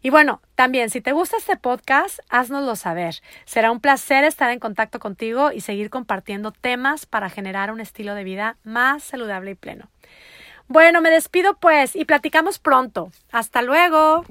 Y 0.00 0.10
bueno, 0.10 0.40
también 0.54 0.90
si 0.90 1.00
te 1.00 1.10
gusta 1.10 1.38
este 1.38 1.56
podcast, 1.56 2.20
háznoslo 2.28 2.76
saber. 2.76 3.16
Será 3.46 3.72
un 3.72 3.80
placer 3.80 4.22
estar 4.22 4.52
en 4.52 4.60
contacto 4.60 5.00
contigo 5.00 5.50
y 5.50 5.60
seguir 5.60 5.90
compartiendo 5.90 6.52
temas 6.52 7.04
para 7.04 7.28
generar 7.28 7.72
un 7.72 7.80
estilo 7.80 8.14
de 8.14 8.22
vida 8.22 8.58
más 8.62 9.02
saludable 9.02 9.50
y 9.50 9.54
pleno. 9.56 9.90
Bueno, 10.68 11.00
me 11.00 11.10
despido 11.10 11.54
pues 11.54 11.96
y 11.96 12.04
platicamos 12.04 12.58
pronto. 12.58 13.10
Hasta 13.32 13.62
luego. 13.62 14.24